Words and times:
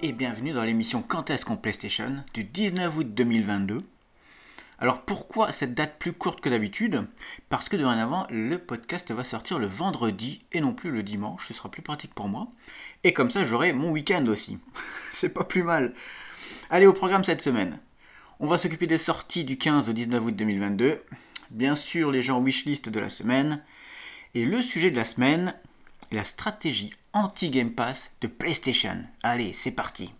et 0.00 0.12
bienvenue 0.12 0.52
dans 0.52 0.62
l'émission 0.62 1.02
Quand 1.02 1.28
est-ce 1.28 1.44
qu'on 1.44 1.56
PlayStation 1.56 2.22
du 2.32 2.44
19 2.44 2.96
août 2.98 3.14
2022. 3.14 3.82
Alors 4.78 5.02
pourquoi 5.02 5.50
cette 5.50 5.74
date 5.74 5.98
plus 5.98 6.12
courte 6.12 6.40
que 6.40 6.48
d'habitude? 6.48 7.04
Parce 7.48 7.68
que 7.68 7.76
dorénavant 7.76 8.26
le 8.30 8.58
podcast 8.58 9.10
va 9.10 9.24
sortir 9.24 9.58
le 9.58 9.66
vendredi 9.66 10.44
et 10.52 10.60
non 10.60 10.72
plus 10.72 10.92
le 10.92 11.02
dimanche, 11.02 11.48
ce 11.48 11.54
sera 11.54 11.68
plus 11.70 11.82
pratique 11.82 12.14
pour 12.14 12.28
moi. 12.28 12.48
Et 13.02 13.12
comme 13.12 13.30
ça 13.30 13.44
j'aurai 13.44 13.72
mon 13.72 13.90
week-end 13.90 14.24
aussi. 14.26 14.58
C'est 15.12 15.34
pas 15.34 15.44
plus 15.44 15.64
mal. 15.64 15.94
Allez 16.70 16.86
au 16.86 16.92
programme 16.92 17.24
cette 17.24 17.42
semaine. 17.42 17.78
On 18.38 18.46
va 18.46 18.58
s'occuper 18.58 18.86
des 18.86 18.98
sorties 18.98 19.44
du 19.44 19.58
15 19.58 19.88
au 19.88 19.92
19 19.92 20.24
août 20.24 20.36
2022. 20.36 21.02
Bien 21.50 21.74
sûr 21.74 22.12
les 22.12 22.22
gens 22.22 22.40
wishlist 22.40 22.88
de 22.88 23.00
la 23.00 23.10
semaine. 23.10 23.64
Et 24.34 24.44
le 24.44 24.62
sujet 24.62 24.92
de 24.92 24.96
la 24.96 25.04
semaine, 25.04 25.54
la 26.12 26.24
stratégie 26.24 26.94
anti-Game 27.12 27.72
Pass 27.72 28.10
de 28.20 28.26
PlayStation. 28.26 29.04
Allez, 29.22 29.52
c'est 29.52 29.70
parti. 29.70 30.10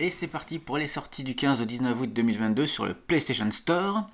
Et 0.00 0.10
c'est 0.10 0.28
parti 0.28 0.60
pour 0.60 0.78
les 0.78 0.86
sorties 0.86 1.24
du 1.24 1.34
15 1.34 1.60
au 1.60 1.64
19 1.64 2.00
août 2.00 2.12
2022 2.12 2.68
sur 2.68 2.86
le 2.86 2.94
PlayStation 2.94 3.50
Store. 3.50 4.08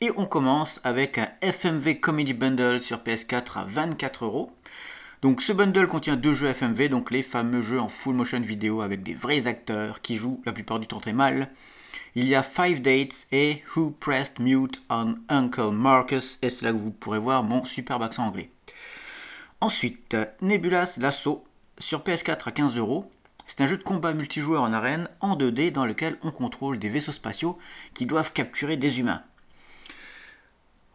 Et 0.00 0.10
on 0.16 0.26
commence 0.26 0.80
avec 0.82 1.18
un 1.18 1.28
FMV 1.42 2.00
Comedy 2.00 2.32
Bundle 2.32 2.82
sur 2.82 2.98
PS4 2.98 3.58
à 3.58 3.64
24 3.64 4.24
euros. 4.24 4.52
Donc 5.22 5.42
ce 5.42 5.52
bundle 5.52 5.86
contient 5.88 6.16
deux 6.16 6.34
jeux 6.34 6.48
FMV, 6.48 6.88
donc 6.88 7.10
les 7.10 7.24
fameux 7.24 7.62
jeux 7.62 7.80
en 7.80 7.88
full 7.88 8.14
motion 8.14 8.40
vidéo 8.40 8.80
avec 8.80 9.02
des 9.02 9.14
vrais 9.14 9.46
acteurs 9.48 10.00
qui 10.00 10.16
jouent 10.16 10.40
la 10.44 10.52
plupart 10.52 10.78
du 10.78 10.86
temps 10.86 11.00
très 11.00 11.12
mal. 11.12 11.50
Il 12.14 12.26
y 12.26 12.34
a 12.34 12.42
Five 12.42 12.80
Dates 12.80 13.26
et 13.32 13.62
Who 13.74 13.90
Pressed 13.90 14.38
Mute 14.38 14.82
on 14.90 15.16
Uncle 15.28 15.70
Marcus, 15.72 16.38
et 16.42 16.50
c'est 16.50 16.64
là 16.64 16.72
que 16.72 16.78
vous 16.78 16.90
pourrez 16.90 17.18
voir 17.18 17.42
mon 17.42 17.64
superbe 17.64 18.02
accent 18.02 18.26
anglais. 18.26 18.50
Ensuite, 19.60 20.16
Nebulas 20.40 20.94
Lasso 20.98 21.44
sur 21.78 22.00
PS4 22.00 22.48
à 22.48 22.52
15 22.52 22.76
euros. 22.76 23.10
C'est 23.46 23.60
un 23.60 23.66
jeu 23.66 23.76
de 23.76 23.82
combat 23.82 24.12
multijoueur 24.12 24.62
en 24.62 24.72
arène 24.72 25.08
en 25.20 25.36
2D 25.36 25.72
dans 25.72 25.86
lequel 25.86 26.18
on 26.22 26.30
contrôle 26.30 26.78
des 26.78 26.88
vaisseaux 26.88 27.12
spatiaux 27.12 27.58
qui 27.94 28.06
doivent 28.06 28.32
capturer 28.32 28.76
des 28.76 29.00
humains. 29.00 29.22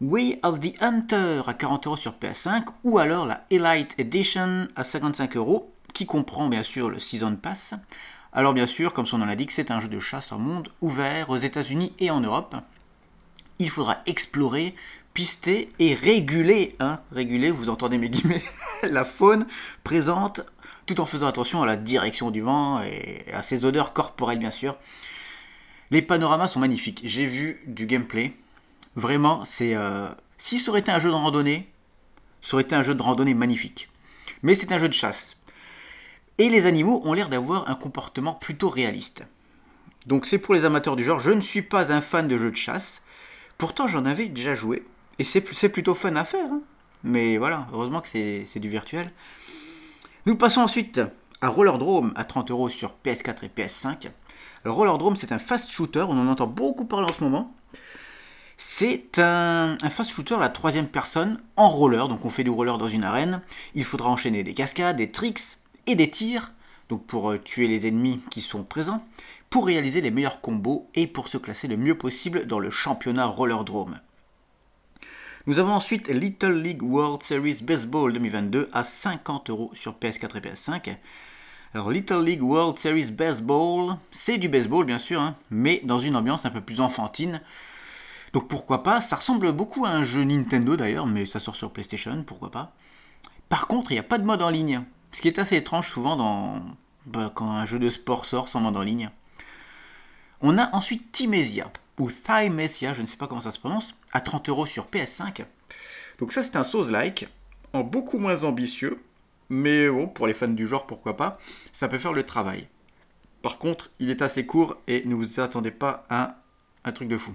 Way 0.02 0.40
of 0.44 0.60
the 0.60 0.74
Hunter 0.82 1.44
à 1.48 1.54
40 1.54 1.88
euros 1.88 1.98
sur 1.98 2.14
PS5 2.14 2.66
ou 2.84 3.00
alors 3.00 3.26
la 3.26 3.46
Elite 3.50 3.96
Edition 3.98 4.68
à 4.76 4.84
55 4.84 5.38
euros 5.38 5.74
qui 5.94 6.06
comprend 6.06 6.50
bien 6.50 6.64
sûr 6.64 6.90
le 6.90 7.00
Season 7.00 7.36
Pass. 7.36 7.74
Alors 8.36 8.54
bien 8.54 8.66
sûr, 8.66 8.94
comme 8.94 9.06
son 9.06 9.20
nom 9.20 9.28
l'indique, 9.28 9.52
c'est 9.52 9.70
un 9.70 9.80
jeu 9.80 9.88
de 9.88 10.00
chasse 10.00 10.32
en 10.32 10.40
monde 10.40 10.70
ouvert 10.82 11.30
aux 11.30 11.38
États-Unis 11.38 11.94
et 12.00 12.10
en 12.10 12.20
Europe. 12.20 12.56
Il 13.60 13.70
faudra 13.70 14.00
explorer, 14.08 14.74
pister 15.14 15.70
et 15.78 15.94
réguler, 15.94 16.76
hein, 16.80 17.00
réguler, 17.12 17.52
vous 17.52 17.70
entendez 17.70 18.00
mes 18.00 18.10
guillemets, 18.10 18.44
la 18.84 19.06
faune 19.06 19.46
présente, 19.84 20.42
tout 20.88 21.00
en 21.00 21.06
faisant 21.06 21.28
attention 21.28 21.62
à 21.62 21.68
la 21.68 21.76
direction 21.76 22.32
du 22.32 22.42
vent 22.42 22.82
et 22.82 23.24
à 23.32 23.44
ses 23.44 23.66
odeurs 23.66 23.94
corporelles 23.94 24.40
bien 24.40 24.52
sûr. 24.52 24.78
Les 25.92 26.02
panoramas 26.02 26.48
sont 26.48 26.60
magnifiques. 26.60 27.02
J'ai 27.04 27.28
vu 27.28 27.62
du 27.68 27.86
gameplay. 27.86 28.34
Vraiment, 28.96 29.46
c'est. 29.46 29.76
Euh, 29.76 30.10
si 30.40 30.58
ça 30.58 30.72
aurait 30.72 30.80
été 30.80 30.92
un 30.92 31.00
jeu 31.00 31.10
de 31.10 31.14
randonnée, 31.14 31.70
ça 32.42 32.56
aurait 32.56 32.64
été 32.64 32.74
un 32.74 32.82
jeu 32.82 32.96
de 32.96 33.02
randonnée 33.02 33.36
magnifique. 33.36 33.90
Mais 34.42 34.56
c'est 34.56 34.72
un 34.72 34.80
jeu 34.80 34.90
de 34.90 34.94
chasse. 34.94 35.38
Et 36.44 36.50
les 36.50 36.66
animaux 36.66 37.02
ont 37.06 37.14
l'air 37.14 37.30
d'avoir 37.30 37.70
un 37.70 37.76
comportement 37.76 38.34
plutôt 38.34 38.68
réaliste. 38.68 39.24
Donc 40.08 40.26
c'est 40.26 40.40
pour 40.40 40.54
les 40.54 40.66
amateurs 40.66 40.98
du 40.98 41.04
genre. 41.06 41.22
Je 41.22 41.32
ne 41.32 41.40
suis 41.40 41.62
pas 41.62 41.94
un 41.94 42.02
fan 42.02 42.28
de 42.28 42.38
jeux 42.38 42.52
de 42.52 42.58
chasse. 42.58 43.02
Pourtant 43.58 43.88
j'en 43.88 44.04
avais 44.04 44.26
déjà 44.26 44.54
joué. 44.54 44.84
Et 45.20 45.24
c'est 45.24 45.70
plutôt 45.70 45.96
fun 45.96 46.18
à 46.18 46.26
faire. 46.26 46.52
Hein. 46.52 46.60
Mais 47.06 47.38
voilà, 47.38 47.68
heureusement 47.72 48.02
que 48.02 48.10
c'est 48.10 48.60
du 48.60 48.68
virtuel. 48.68 49.14
Nous 50.26 50.36
passons 50.36 50.60
ensuite 50.60 51.00
à 51.40 51.48
Rollerdrome 51.48 52.12
à 52.18 52.26
30 52.26 52.52
euros 52.52 52.68
sur 52.68 52.94
PS4 53.06 53.46
et 53.46 53.62
PS5. 53.62 54.12
Alors 54.66 54.76
Rollerdrome 54.76 55.16
c'est 55.16 55.32
un 55.32 55.40
fast 55.40 55.72
shooter, 55.72 56.02
on 56.10 56.20
en 56.20 56.28
entend 56.28 56.48
beaucoup 56.48 56.84
parler 56.84 57.08
en 57.08 57.14
ce 57.14 57.24
moment. 57.24 57.56
C'est 58.58 59.18
un, 59.18 59.78
fast 59.90 60.12
shooter 60.12 60.36
la 60.42 60.50
troisième 60.50 60.90
personne 60.90 61.40
en 61.56 61.70
roller, 61.70 62.10
donc 62.10 62.26
on 62.26 62.30
fait 62.30 62.44
du 62.44 62.50
roller 62.50 62.78
dans 62.78 62.90
une 62.90 63.06
arène. 63.06 63.40
Il 63.76 63.86
faudra 63.86 64.10
enchaîner 64.10 64.44
des 64.44 64.54
cascades, 64.54 64.98
des 64.98 65.10
tricks, 65.10 65.63
et 65.88 65.96
des 65.96 66.10
tirs, 66.10 66.54
donc 66.90 67.06
pour 67.06 67.32
euh, 67.32 67.38
tuer 67.38 67.68
les 67.68 67.88
ennemis 67.88 68.22
qui 68.30 68.42
sont 68.42 68.64
présents, 68.64 69.06
pour 69.50 69.66
réaliser 69.68 70.02
les 70.02 70.12
meilleurs 70.12 70.42
combos 70.42 70.90
et 70.96 71.08
pour 71.08 71.28
se 71.28 71.38
classer 71.38 71.68
le 71.68 71.78
mieux 71.78 71.98
possible 71.98 72.48
dans 72.48 72.60
le 72.60 72.70
championnat 72.70 73.26
Rollerdrome. 73.26 74.00
Nous 75.46 75.60
avons 75.60 75.74
ensuite 75.74 76.08
Little 76.08 76.62
League 76.62 76.82
World 76.82 77.22
Series 77.22 77.60
Baseball 77.62 78.14
2022 78.14 78.70
à 78.72 78.84
50 78.84 79.50
euros 79.50 79.72
sur 79.74 79.94
PS4 79.94 80.38
et 80.38 80.40
PS5. 80.40 80.98
Alors 81.74 81.92
Little 81.92 82.24
League 82.24 82.42
World 82.42 82.78
Series 82.78 83.12
Baseball, 83.12 83.98
c'est 84.12 84.38
du 84.38 84.48
baseball 84.48 84.86
bien 84.86 84.98
sûr, 84.98 85.20
hein, 85.20 85.36
mais 85.50 85.82
dans 85.84 86.00
une 86.00 86.16
ambiance 86.16 86.46
un 86.46 86.50
peu 86.50 86.62
plus 86.62 86.80
enfantine. 86.80 87.42
Donc 88.32 88.48
pourquoi 88.48 88.84
pas, 88.84 89.02
ça 89.02 89.18
ressemble 89.18 89.52
beaucoup 89.52 89.86
à 89.86 89.90
un 89.90 90.04
jeu 90.04 90.24
Nintendo 90.24 90.78
d'ailleurs, 90.78 91.08
mais 91.08 91.26
ça 91.26 91.40
sort 91.40 91.56
sur 91.56 91.72
PlayStation, 91.72 92.24
pourquoi 92.26 92.50
pas? 92.50 92.74
Par 93.50 93.68
contre, 93.68 93.92
il 93.92 93.96
n'y 93.96 94.00
a 94.00 94.04
pas 94.04 94.18
de 94.18 94.26
mode 94.26 94.42
en 94.42 94.50
ligne. 94.50 94.82
Ce 95.14 95.22
qui 95.22 95.28
est 95.28 95.40
assez 95.40 95.56
étrange 95.56 95.90
souvent 95.90 96.16
dans, 96.16 96.62
bah, 97.06 97.32
quand 97.34 97.50
un 97.50 97.66
jeu 97.66 97.80
de 97.80 97.90
sport 97.90 98.26
sort 98.26 98.48
sans 98.48 98.60
mode 98.60 98.78
en 98.78 98.82
ligne. 98.82 99.10
On 100.42 100.58
a 100.58 100.76
ensuite 100.76 101.12
Timesia, 101.12 101.72
ou 101.98 102.10
Thymesia, 102.10 102.94
je 102.94 103.02
ne 103.02 103.08
sais 103.08 103.16
pas 103.16 103.28
comment 103.28 103.42
ça 103.42 103.52
se 103.52 103.60
prononce, 103.60 103.96
à 104.12 104.20
30 104.20 104.50
euros 104.50 104.66
sur 104.66 104.88
PS5. 104.88 105.46
Donc 106.20 106.32
ça 106.32 106.44
c'est 106.44 106.58
un 106.58 106.64
Souls-like, 106.64 107.28
en 107.72 107.82
beaucoup 107.82 108.18
moins 108.18 108.44
ambitieux, 108.44 109.02
mais 109.50 109.88
bon, 109.88 110.08
pour 110.08 110.28
les 110.28 110.34
fans 110.34 110.48
du 110.48 110.68
genre, 110.68 110.88
pourquoi 110.88 111.16
pas, 111.16 111.40
ça 111.72 111.88
peut 111.88 112.00
faire 112.00 112.14
le 112.14 112.24
travail. 112.24 112.68
Par 113.42 113.58
contre, 113.58 113.92
il 114.00 114.10
est 114.10 114.22
assez 114.22 114.46
court 114.46 114.78
et 114.88 115.04
ne 115.06 115.16
vous 115.16 115.40
attendez 115.40 115.72
pas 115.72 116.06
à 116.10 116.38
un 116.86 116.92
truc 116.92 117.08
de 117.08 117.18
fou. 117.18 117.34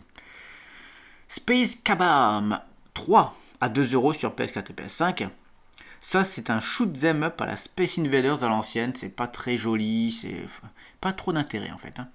Space 1.29 1.77
Kabam 1.77 2.61
3 2.95 3.37
à 3.61 3.69
2 3.69 3.95
euros 3.95 4.15
sur 4.15 4.35
PS4 4.35 4.71
et 4.71 4.75
PS5. 4.75 5.29
Ça, 6.01 6.25
c'est 6.25 6.51
un 6.51 6.61
shoot 6.61 6.93
them 6.99 7.23
up 7.23 7.41
à 7.41 7.47
la 7.47 7.57
Space 7.57 7.99
Invaders 7.99 8.45
à 8.45 8.49
l'ancienne. 8.49 8.93
C'est 8.97 9.15
pas 9.15 9.27
très 9.27 9.57
joli, 9.57 10.13
c'est 10.13 10.45
pas 11.01 11.13
trop 11.13 11.33
d'intérêt 11.33 11.71
en 11.71 11.79
fait. 11.79 11.99
Hein. 11.99 12.09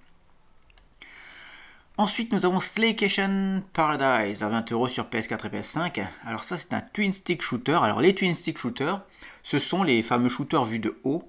Ensuite, 1.96 2.32
nous 2.32 2.44
avons 2.44 2.58
Slaycation 2.58 3.62
Paradise 3.72 4.42
à 4.42 4.48
20 4.48 4.72
euros 4.72 4.88
sur 4.88 5.04
PS4 5.04 5.46
et 5.46 5.60
PS5. 5.60 6.06
Alors 6.26 6.42
ça, 6.42 6.56
c'est 6.56 6.72
un 6.72 6.80
twin 6.80 7.12
stick 7.12 7.40
shooter. 7.40 7.78
Alors 7.82 8.00
les 8.00 8.14
twin 8.14 8.34
stick 8.34 8.58
shooters, 8.58 9.00
ce 9.44 9.58
sont 9.60 9.84
les 9.84 10.02
fameux 10.02 10.28
shooters 10.28 10.64
vus 10.64 10.80
de 10.80 10.98
haut. 11.04 11.28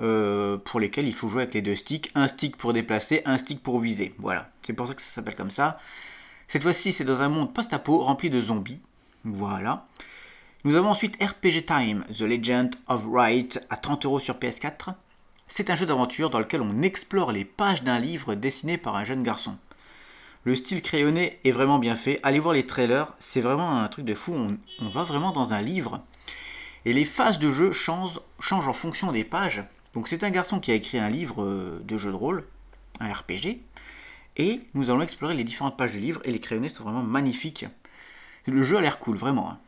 Euh, 0.00 0.58
pour 0.58 0.78
lesquels 0.78 1.08
il 1.08 1.14
faut 1.14 1.28
jouer 1.28 1.42
avec 1.42 1.54
les 1.54 1.62
deux 1.62 1.74
sticks, 1.74 2.12
un 2.14 2.28
stick 2.28 2.56
pour 2.56 2.72
déplacer, 2.72 3.20
un 3.24 3.36
stick 3.36 3.60
pour 3.60 3.80
viser. 3.80 4.14
Voilà, 4.18 4.48
c'est 4.64 4.72
pour 4.72 4.86
ça 4.86 4.94
que 4.94 5.02
ça 5.02 5.08
s'appelle 5.08 5.34
comme 5.34 5.50
ça. 5.50 5.80
Cette 6.46 6.62
fois-ci, 6.62 6.92
c'est 6.92 7.04
dans 7.04 7.20
un 7.20 7.28
monde 7.28 7.52
post-apo 7.52 7.98
rempli 7.98 8.30
de 8.30 8.40
zombies. 8.40 8.80
Voilà. 9.24 9.86
Nous 10.68 10.76
avons 10.76 10.90
ensuite 10.90 11.16
RPG 11.24 11.64
Time, 11.64 12.04
The 12.12 12.20
Legend 12.20 12.74
of 12.88 13.06
Wright 13.06 13.58
à 13.70 13.78
30 13.78 14.04
euros 14.04 14.20
sur 14.20 14.34
PS4. 14.34 14.92
C'est 15.46 15.70
un 15.70 15.76
jeu 15.76 15.86
d'aventure 15.86 16.28
dans 16.28 16.40
lequel 16.40 16.60
on 16.60 16.82
explore 16.82 17.32
les 17.32 17.46
pages 17.46 17.84
d'un 17.84 17.98
livre 17.98 18.34
dessiné 18.34 18.76
par 18.76 18.94
un 18.94 19.06
jeune 19.06 19.22
garçon. 19.22 19.56
Le 20.44 20.54
style 20.54 20.82
crayonné 20.82 21.38
est 21.42 21.52
vraiment 21.52 21.78
bien 21.78 21.96
fait. 21.96 22.20
Allez 22.22 22.38
voir 22.38 22.52
les 22.52 22.66
trailers, 22.66 23.14
c'est 23.18 23.40
vraiment 23.40 23.78
un 23.78 23.88
truc 23.88 24.04
de 24.04 24.12
fou. 24.12 24.34
On, 24.34 24.88
va 24.90 25.04
vraiment 25.04 25.32
dans 25.32 25.54
un 25.54 25.62
livre. 25.62 26.02
Et 26.84 26.92
les 26.92 27.06
phases 27.06 27.38
de 27.38 27.50
jeu 27.50 27.72
changent, 27.72 28.20
changent 28.38 28.68
en 28.68 28.74
fonction 28.74 29.10
des 29.10 29.24
pages. 29.24 29.64
Donc 29.94 30.06
c'est 30.06 30.22
un 30.22 30.30
garçon 30.30 30.60
qui 30.60 30.70
a 30.70 30.74
écrit 30.74 30.98
un 30.98 31.08
livre 31.08 31.44
euh, 31.44 31.80
de 31.82 31.96
jeu 31.96 32.10
de 32.10 32.16
rôle, 32.16 32.44
un 33.00 33.10
RPG. 33.10 33.62
Et 34.36 34.60
nous 34.74 34.90
allons 34.90 35.00
explorer 35.00 35.32
les 35.32 35.44
différentes 35.44 35.78
pages 35.78 35.92
du 35.92 36.00
livre 36.00 36.20
et 36.24 36.30
les 36.30 36.40
crayonnés 36.40 36.68
sont 36.68 36.84
vraiment 36.84 37.02
magnifiques. 37.02 37.64
Le 38.44 38.62
jeu 38.62 38.76
a 38.76 38.82
l'air 38.82 38.98
cool, 38.98 39.16
vraiment. 39.16 39.58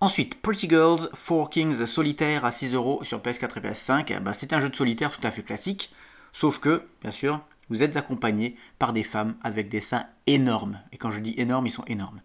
Ensuite, 0.00 0.34
Pretty 0.42 0.68
Girls, 0.68 1.08
Four 1.14 1.48
Kings 1.48 1.86
solitaire 1.86 2.44
à 2.44 2.52
6 2.52 2.74
euros 2.74 3.02
sur 3.02 3.20
PS4 3.20 3.56
et 3.56 3.60
PS5. 3.60 4.20
Bah, 4.20 4.34
c'est 4.34 4.52
un 4.52 4.60
jeu 4.60 4.68
de 4.68 4.76
solitaire 4.76 5.10
tout 5.10 5.26
à 5.26 5.30
fait 5.30 5.42
classique, 5.42 5.90
sauf 6.34 6.58
que, 6.58 6.82
bien 7.00 7.12
sûr, 7.12 7.40
vous 7.70 7.82
êtes 7.82 7.96
accompagné 7.96 8.56
par 8.78 8.92
des 8.92 9.02
femmes 9.02 9.36
avec 9.42 9.70
des 9.70 9.80
seins 9.80 10.06
énormes. 10.26 10.80
Et 10.92 10.98
quand 10.98 11.10
je 11.10 11.20
dis 11.20 11.34
énormes, 11.38 11.66
ils 11.66 11.72
sont 11.72 11.84
énormes. 11.86 12.20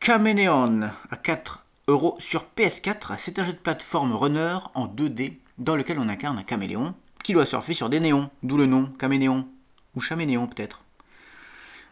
Chameleon 0.00 0.90
à 1.10 1.16
4 1.16 1.64
euros 1.86 2.16
sur 2.18 2.46
PS4. 2.56 3.14
C'est 3.18 3.38
un 3.38 3.44
jeu 3.44 3.52
de 3.52 3.58
plateforme 3.58 4.12
runner 4.12 4.58
en 4.74 4.88
2D 4.88 5.34
dans 5.58 5.76
lequel 5.76 6.00
on 6.00 6.08
incarne 6.08 6.38
un 6.38 6.42
caméléon 6.42 6.94
qui 7.22 7.32
doit 7.32 7.46
surfer 7.46 7.74
sur 7.74 7.88
des 7.88 8.00
néons, 8.00 8.28
d'où 8.42 8.56
le 8.56 8.66
nom 8.66 8.86
caméléon 8.98 9.46
ou 9.94 10.00
chaméléon 10.00 10.48
peut-être. 10.48 10.82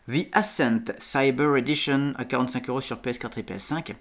The 0.09 0.29
Ascent 0.33 0.93
Cyber 0.99 1.57
Edition 1.57 2.15
à 2.17 2.25
45 2.25 2.69
euros 2.69 2.81
sur 2.81 2.97
PS4 2.97 3.39
et 3.39 3.43
PS5. 3.43 3.95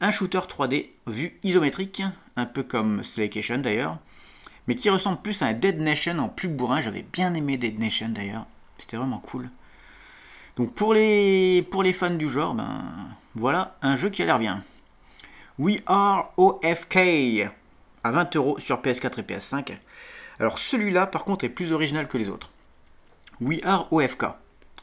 Un 0.00 0.12
shooter 0.12 0.38
3D 0.38 0.90
vue 1.06 1.38
isométrique, 1.42 2.02
un 2.36 2.46
peu 2.46 2.62
comme 2.62 3.02
Slaycation 3.02 3.58
d'ailleurs, 3.58 3.98
mais 4.66 4.76
qui 4.76 4.88
ressemble 4.90 5.20
plus 5.20 5.42
à 5.42 5.46
un 5.46 5.52
Dead 5.52 5.80
Nation 5.80 6.18
en 6.18 6.28
plus 6.28 6.48
bourrin. 6.48 6.80
J'avais 6.80 7.04
bien 7.12 7.34
aimé 7.34 7.58
Dead 7.58 7.78
Nation 7.78 8.10
d'ailleurs, 8.10 8.46
c'était 8.78 8.96
vraiment 8.96 9.18
cool. 9.18 9.50
Donc 10.56 10.72
pour 10.74 10.94
les, 10.94 11.66
fans 11.92 12.10
du 12.10 12.28
genre, 12.28 12.54
ben 12.54 12.84
voilà 13.34 13.76
un 13.82 13.96
jeu 13.96 14.08
qui 14.08 14.22
a 14.22 14.26
l'air 14.26 14.38
bien. 14.38 14.62
We 15.58 15.80
Are 15.86 16.32
OFK 16.36 17.48
à 18.04 18.12
20 18.12 18.36
euros 18.36 18.58
sur 18.60 18.80
PS4 18.80 19.20
et 19.20 19.22
PS5. 19.22 19.76
Alors 20.38 20.58
celui-là 20.58 21.06
par 21.06 21.24
contre 21.24 21.44
est 21.44 21.50
plus 21.50 21.72
original 21.72 22.08
que 22.08 22.18
les 22.18 22.28
autres. 22.28 22.50
We 23.40 23.60
Are 23.64 23.92
OFK. 23.92 24.26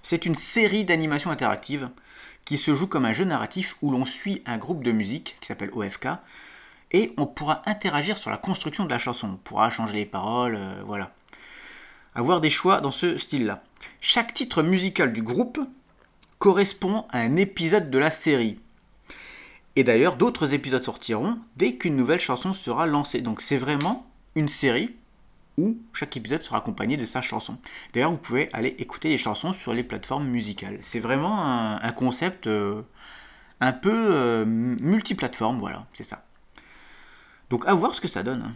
C'est 0.10 0.26
une 0.26 0.36
série 0.36 0.86
d'animations 0.86 1.32
interactives 1.32 1.90
qui 2.46 2.58
se 2.58 2.74
joue 2.74 2.88
comme 2.88 3.04
un 3.04 3.12
jeu 3.12 3.26
narratif 3.26 3.76
où 3.82 3.92
l'on 3.92 4.06
suit 4.06 4.42
un 4.46 4.58
groupe 4.58 4.82
de 4.82 4.94
musique 4.94 5.36
qui 5.42 5.48
s'appelle 5.48 5.70
OFK 5.74 6.08
et 6.94 7.12
on 7.18 7.26
pourra 7.26 7.62
interagir 7.66 8.18
sur 8.18 8.30
la 8.30 8.38
construction 8.38 8.86
de 8.86 8.90
la 8.90 9.00
chanson. 9.00 9.32
On 9.34 9.36
pourra 9.36 9.70
changer 9.70 9.96
les 9.96 10.06
paroles, 10.06 10.56
euh, 10.56 10.82
voilà. 10.86 11.12
Avoir 12.16 12.40
des 12.40 12.50
choix 12.50 12.80
dans 12.80 12.94
ce 12.94 13.18
style-là. 13.18 13.62
Chaque 14.00 14.34
titre 14.34 14.64
musical 14.64 15.12
du 15.12 15.22
groupe 15.22 15.60
correspond 16.40 17.04
à 17.10 17.20
un 17.20 17.36
épisode 17.36 17.90
de 17.90 17.98
la 17.98 18.10
série. 18.10 18.62
Et 19.76 19.84
d'ailleurs, 19.84 20.16
d'autres 20.16 20.54
épisodes 20.54 20.86
sortiront 20.86 21.38
dès 21.58 21.76
qu'une 21.76 21.98
nouvelle 21.98 22.22
chanson 22.22 22.54
sera 22.54 22.88
lancée. 22.88 23.20
Donc 23.20 23.42
c'est 23.42 23.58
vraiment 23.58 24.10
une 24.36 24.48
série 24.48 24.96
où 25.58 25.78
chaque 25.94 26.16
épisode 26.16 26.44
sera 26.44 26.58
accompagné 26.58 26.98
de 26.98 27.06
sa 27.06 27.22
chanson. 27.22 27.58
D'ailleurs, 27.94 28.12
vous 28.12 28.18
pouvez 28.18 28.50
aller 28.54 28.76
écouter 28.80 29.10
les 29.10 29.18
chansons 29.18 29.54
sur 29.54 29.74
les 29.74 29.84
plateformes 29.84 30.28
musicales. 30.28 30.78
C'est 30.82 31.00
vraiment 31.00 31.40
un, 31.42 31.92
concept 31.92 32.48
euh, 32.48 32.84
un 33.60 33.74
peu 33.74 33.92
euh, 33.94 34.46
multiplateforme, 34.46 35.60
voilà, 35.60 35.88
c'est 35.94 36.04
ça. 36.04 36.24
Donc 37.50 37.66
à 37.68 37.74
voir 37.74 37.96
ce 37.96 38.02
que 38.02 38.08
ça 38.08 38.24
donne. 38.24 38.42
Hein. 38.42 38.54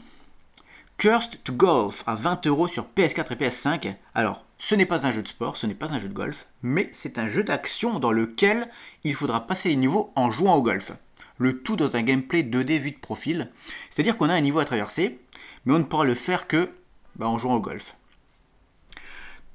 Cursed 0.97 1.41
to 1.43 1.53
Golf 1.53 2.03
à 2.05 2.15
20 2.15 2.45
euros 2.45 2.67
sur 2.67 2.85
PS4 2.95 3.33
et 3.33 3.35
PS5. 3.35 3.95
Alors, 4.13 4.45
ce 4.59 4.75
n'est 4.75 4.85
pas 4.85 5.07
un 5.07 5.11
jeu 5.11 5.23
de 5.23 5.27
sport, 5.27 5.57
ce 5.57 5.65
n'est 5.65 5.73
pas 5.73 5.91
un 5.91 5.97
jeu 5.97 6.07
de 6.07 6.13
golf, 6.13 6.45
mais 6.61 6.91
c'est 6.93 7.17
un 7.17 7.27
jeu 7.27 7.43
d'action 7.43 7.97
dans 7.97 8.11
lequel 8.11 8.69
il 9.03 9.15
faudra 9.15 9.47
passer 9.47 9.69
les 9.69 9.75
niveaux 9.75 10.11
en 10.15 10.29
jouant 10.29 10.53
au 10.53 10.61
golf. 10.61 10.91
Le 11.39 11.63
tout 11.63 11.75
dans 11.75 11.95
un 11.95 12.03
gameplay 12.03 12.43
2D 12.43 12.77
vue 12.77 12.91
de 12.91 12.99
profil. 12.99 13.49
C'est-à-dire 13.89 14.15
qu'on 14.15 14.29
a 14.29 14.35
un 14.35 14.41
niveau 14.41 14.59
à 14.59 14.65
traverser, 14.65 15.19
mais 15.65 15.73
on 15.73 15.79
ne 15.79 15.83
pourra 15.83 16.05
le 16.05 16.13
faire 16.13 16.45
que 16.45 16.69
bah, 17.15 17.27
en 17.27 17.37
jouant 17.37 17.55
au 17.55 17.59
golf. 17.59 17.95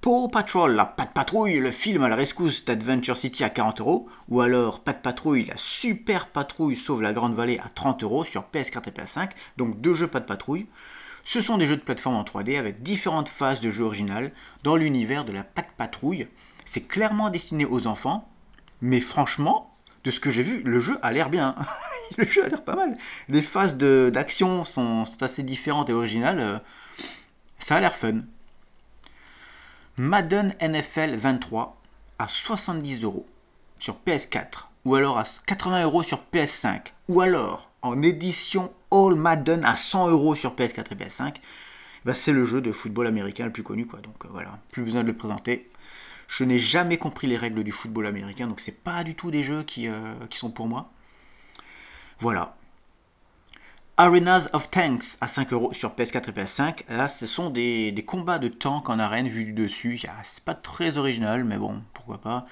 Paw 0.00 0.28
Patrol, 0.28 0.76
la 0.76 0.84
Pat 0.84 1.12
Patrouille, 1.12 1.58
le 1.58 1.72
film 1.72 2.04
à 2.04 2.08
la 2.08 2.14
rescousse 2.14 2.64
d'Adventure 2.64 3.16
City 3.16 3.42
à 3.42 3.50
40 3.50 3.80
euros, 3.80 4.08
ou 4.28 4.40
alors 4.40 4.80
Pat 4.80 5.02
Patrouille, 5.02 5.46
la 5.46 5.56
super 5.56 6.28
patrouille 6.28 6.76
sauve 6.76 7.02
la 7.02 7.12
Grande 7.12 7.34
Vallée 7.34 7.58
à 7.58 7.68
30 7.68 8.04
euros 8.04 8.22
sur 8.22 8.44
PS4 8.52 8.88
et 8.88 8.92
PS5, 8.92 9.30
donc 9.56 9.80
deux 9.80 9.94
jeux 9.94 10.06
Pat 10.06 10.24
Patrouille. 10.24 10.66
Ce 11.24 11.40
sont 11.40 11.58
des 11.58 11.66
jeux 11.66 11.76
de 11.76 11.82
plateforme 11.82 12.14
en 12.14 12.22
3D 12.22 12.56
avec 12.56 12.84
différentes 12.84 13.28
phases 13.28 13.60
de 13.60 13.72
jeu 13.72 13.82
original 13.82 14.30
dans 14.62 14.76
l'univers 14.76 15.24
de 15.24 15.32
la 15.32 15.42
Pat 15.42 15.66
Patrouille. 15.76 16.28
C'est 16.64 16.86
clairement 16.86 17.30
destiné 17.30 17.64
aux 17.64 17.88
enfants, 17.88 18.28
mais 18.80 19.00
franchement, 19.00 19.74
de 20.04 20.12
ce 20.12 20.20
que 20.20 20.30
j'ai 20.30 20.44
vu, 20.44 20.62
le 20.62 20.78
jeu 20.78 21.00
a 21.02 21.10
l'air 21.10 21.30
bien. 21.30 21.56
le 22.16 22.26
jeu 22.26 22.44
a 22.44 22.48
l'air 22.48 22.62
pas 22.62 22.76
mal. 22.76 22.96
Les 23.28 23.42
phases 23.42 23.76
d'action 23.76 24.64
sont, 24.64 25.04
sont, 25.04 25.20
assez 25.20 25.42
différentes 25.42 25.90
et 25.90 25.92
originales. 25.92 26.62
Ça 27.58 27.76
a 27.76 27.80
l'air 27.80 27.94
fun. 27.94 28.22
Madden 29.98 30.54
NFL 30.60 31.16
23 31.16 31.80
à 32.18 32.28
70 32.28 33.02
euros 33.02 33.26
sur 33.78 33.96
PS4 34.06 34.66
ou 34.84 34.94
alors 34.94 35.18
à 35.18 35.24
80 35.46 35.84
euros 35.84 36.02
sur 36.02 36.22
PS5 36.32 36.92
ou 37.08 37.20
alors 37.20 37.70
en 37.82 38.02
édition 38.02 38.72
All 38.90 39.14
Madden 39.14 39.64
à 39.64 39.74
100 39.74 40.08
euros 40.10 40.34
sur 40.34 40.54
PS4 40.54 40.92
et 40.92 40.94
PS5 40.96 41.34
bah, 42.04 42.14
c'est 42.14 42.32
le 42.32 42.44
jeu 42.44 42.60
de 42.60 42.72
football 42.72 43.06
américain 43.06 43.46
le 43.46 43.52
plus 43.52 43.62
connu 43.62 43.86
quoi. 43.86 44.00
Donc 44.00 44.24
euh, 44.24 44.28
voilà. 44.30 44.58
Plus 44.70 44.84
besoin 44.84 45.02
de 45.02 45.08
le 45.08 45.16
présenter. 45.16 45.68
Je 46.28 46.44
n'ai 46.44 46.58
jamais 46.58 46.98
compris 46.98 47.26
les 47.26 47.36
règles 47.36 47.64
du 47.64 47.72
football 47.72 48.06
américain 48.06 48.46
donc 48.46 48.60
c'est 48.60 48.76
pas 48.76 49.02
du 49.02 49.14
tout 49.14 49.30
des 49.30 49.42
jeux 49.42 49.62
qui, 49.62 49.88
euh, 49.88 50.14
qui 50.30 50.38
sont 50.38 50.50
pour 50.50 50.68
moi. 50.68 50.90
Voilà 52.20 52.54
Arenas 53.98 54.48
of 54.52 54.70
Tanks 54.70 55.16
à 55.22 55.26
5 55.26 55.54
euros 55.54 55.72
sur 55.72 55.94
PS4 55.94 56.28
et 56.28 56.32
PS5. 56.32 56.84
Là, 56.90 57.08
ce 57.08 57.26
sont 57.26 57.48
des, 57.48 58.04
combats 58.06 58.38
de 58.38 58.48
tanks 58.48 58.90
en 58.90 58.98
arène 58.98 59.26
vus 59.26 59.46
du 59.46 59.52
dessus. 59.54 60.02
C'est 60.22 60.44
pas 60.44 60.52
très 60.52 60.98
original, 60.98 61.44
mais 61.44 61.56
bon, 61.56 61.80
pourquoi 61.94 62.18
pas. 62.18 62.46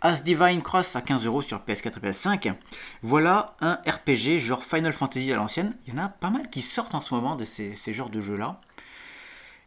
As 0.00 0.24
Divine 0.24 0.60
Cross 0.60 0.96
à 0.96 1.00
15 1.00 1.26
euros 1.26 1.42
sur 1.42 1.58
PS4 1.58 1.98
et 1.98 2.10
PS5. 2.10 2.54
Voilà 3.02 3.54
un 3.60 3.74
RPG 3.86 4.40
genre 4.40 4.64
Final 4.64 4.92
Fantasy 4.92 5.32
à 5.32 5.36
l'ancienne. 5.36 5.76
Il 5.86 5.94
y 5.94 5.96
en 5.96 6.02
a 6.02 6.08
pas 6.08 6.30
mal 6.30 6.50
qui 6.50 6.60
sortent 6.60 6.96
en 6.96 7.02
ce 7.02 7.14
moment 7.14 7.36
de 7.36 7.44
ces, 7.44 7.76
genres 7.92 8.10
de 8.10 8.20
jeux-là. 8.20 8.60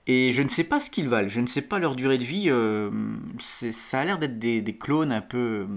Et 0.08 0.34
je 0.34 0.42
ne 0.42 0.50
sais 0.50 0.66
pas 0.66 0.82
ce 0.82 0.90
qu'ils 0.90 1.08
valent. 1.08 1.30
Je 1.30 1.40
ne 1.40 1.48
sais 1.48 1.62
pas 1.62 1.80
leur 1.80 1.96
durée 1.96 2.18
de 2.18 2.26
vie. 2.26 2.50
Euh, 2.50 2.92
ça 3.40 4.02
a 4.02 4.04
l'air 4.04 4.20
d'être 4.20 4.40
des, 4.40 4.62
des, 4.62 4.78
clones 4.78 5.14
un 5.14 5.22
peu, 5.22 5.70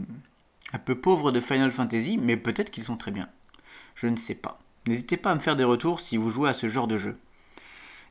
un 0.73 0.79
peu 0.79 0.97
pauvres 0.97 1.31
de 1.31 1.41
Final 1.41 1.71
Fantasy, 1.71 2.19
mais 2.21 2.37
peut-être 2.37 2.73
qu'ils 2.73 2.83
sont 2.83 2.97
très 2.97 3.13
bien. 3.13 3.29
Je 3.95 4.09
ne 4.09 4.17
sais 4.17 4.35
pas. 4.35 4.59
N'hésitez 4.87 5.17
pas 5.17 5.31
à 5.31 5.35
me 5.35 5.41
faire 5.41 5.57
des 5.57 5.65
retours 5.65 6.01
si 6.01 6.17
vous 6.17 6.31
jouez 6.31 6.49
à 6.49 6.55
ce 6.55 6.69
genre 6.69 6.87
de 6.87 6.99
jeu. 6.99 7.19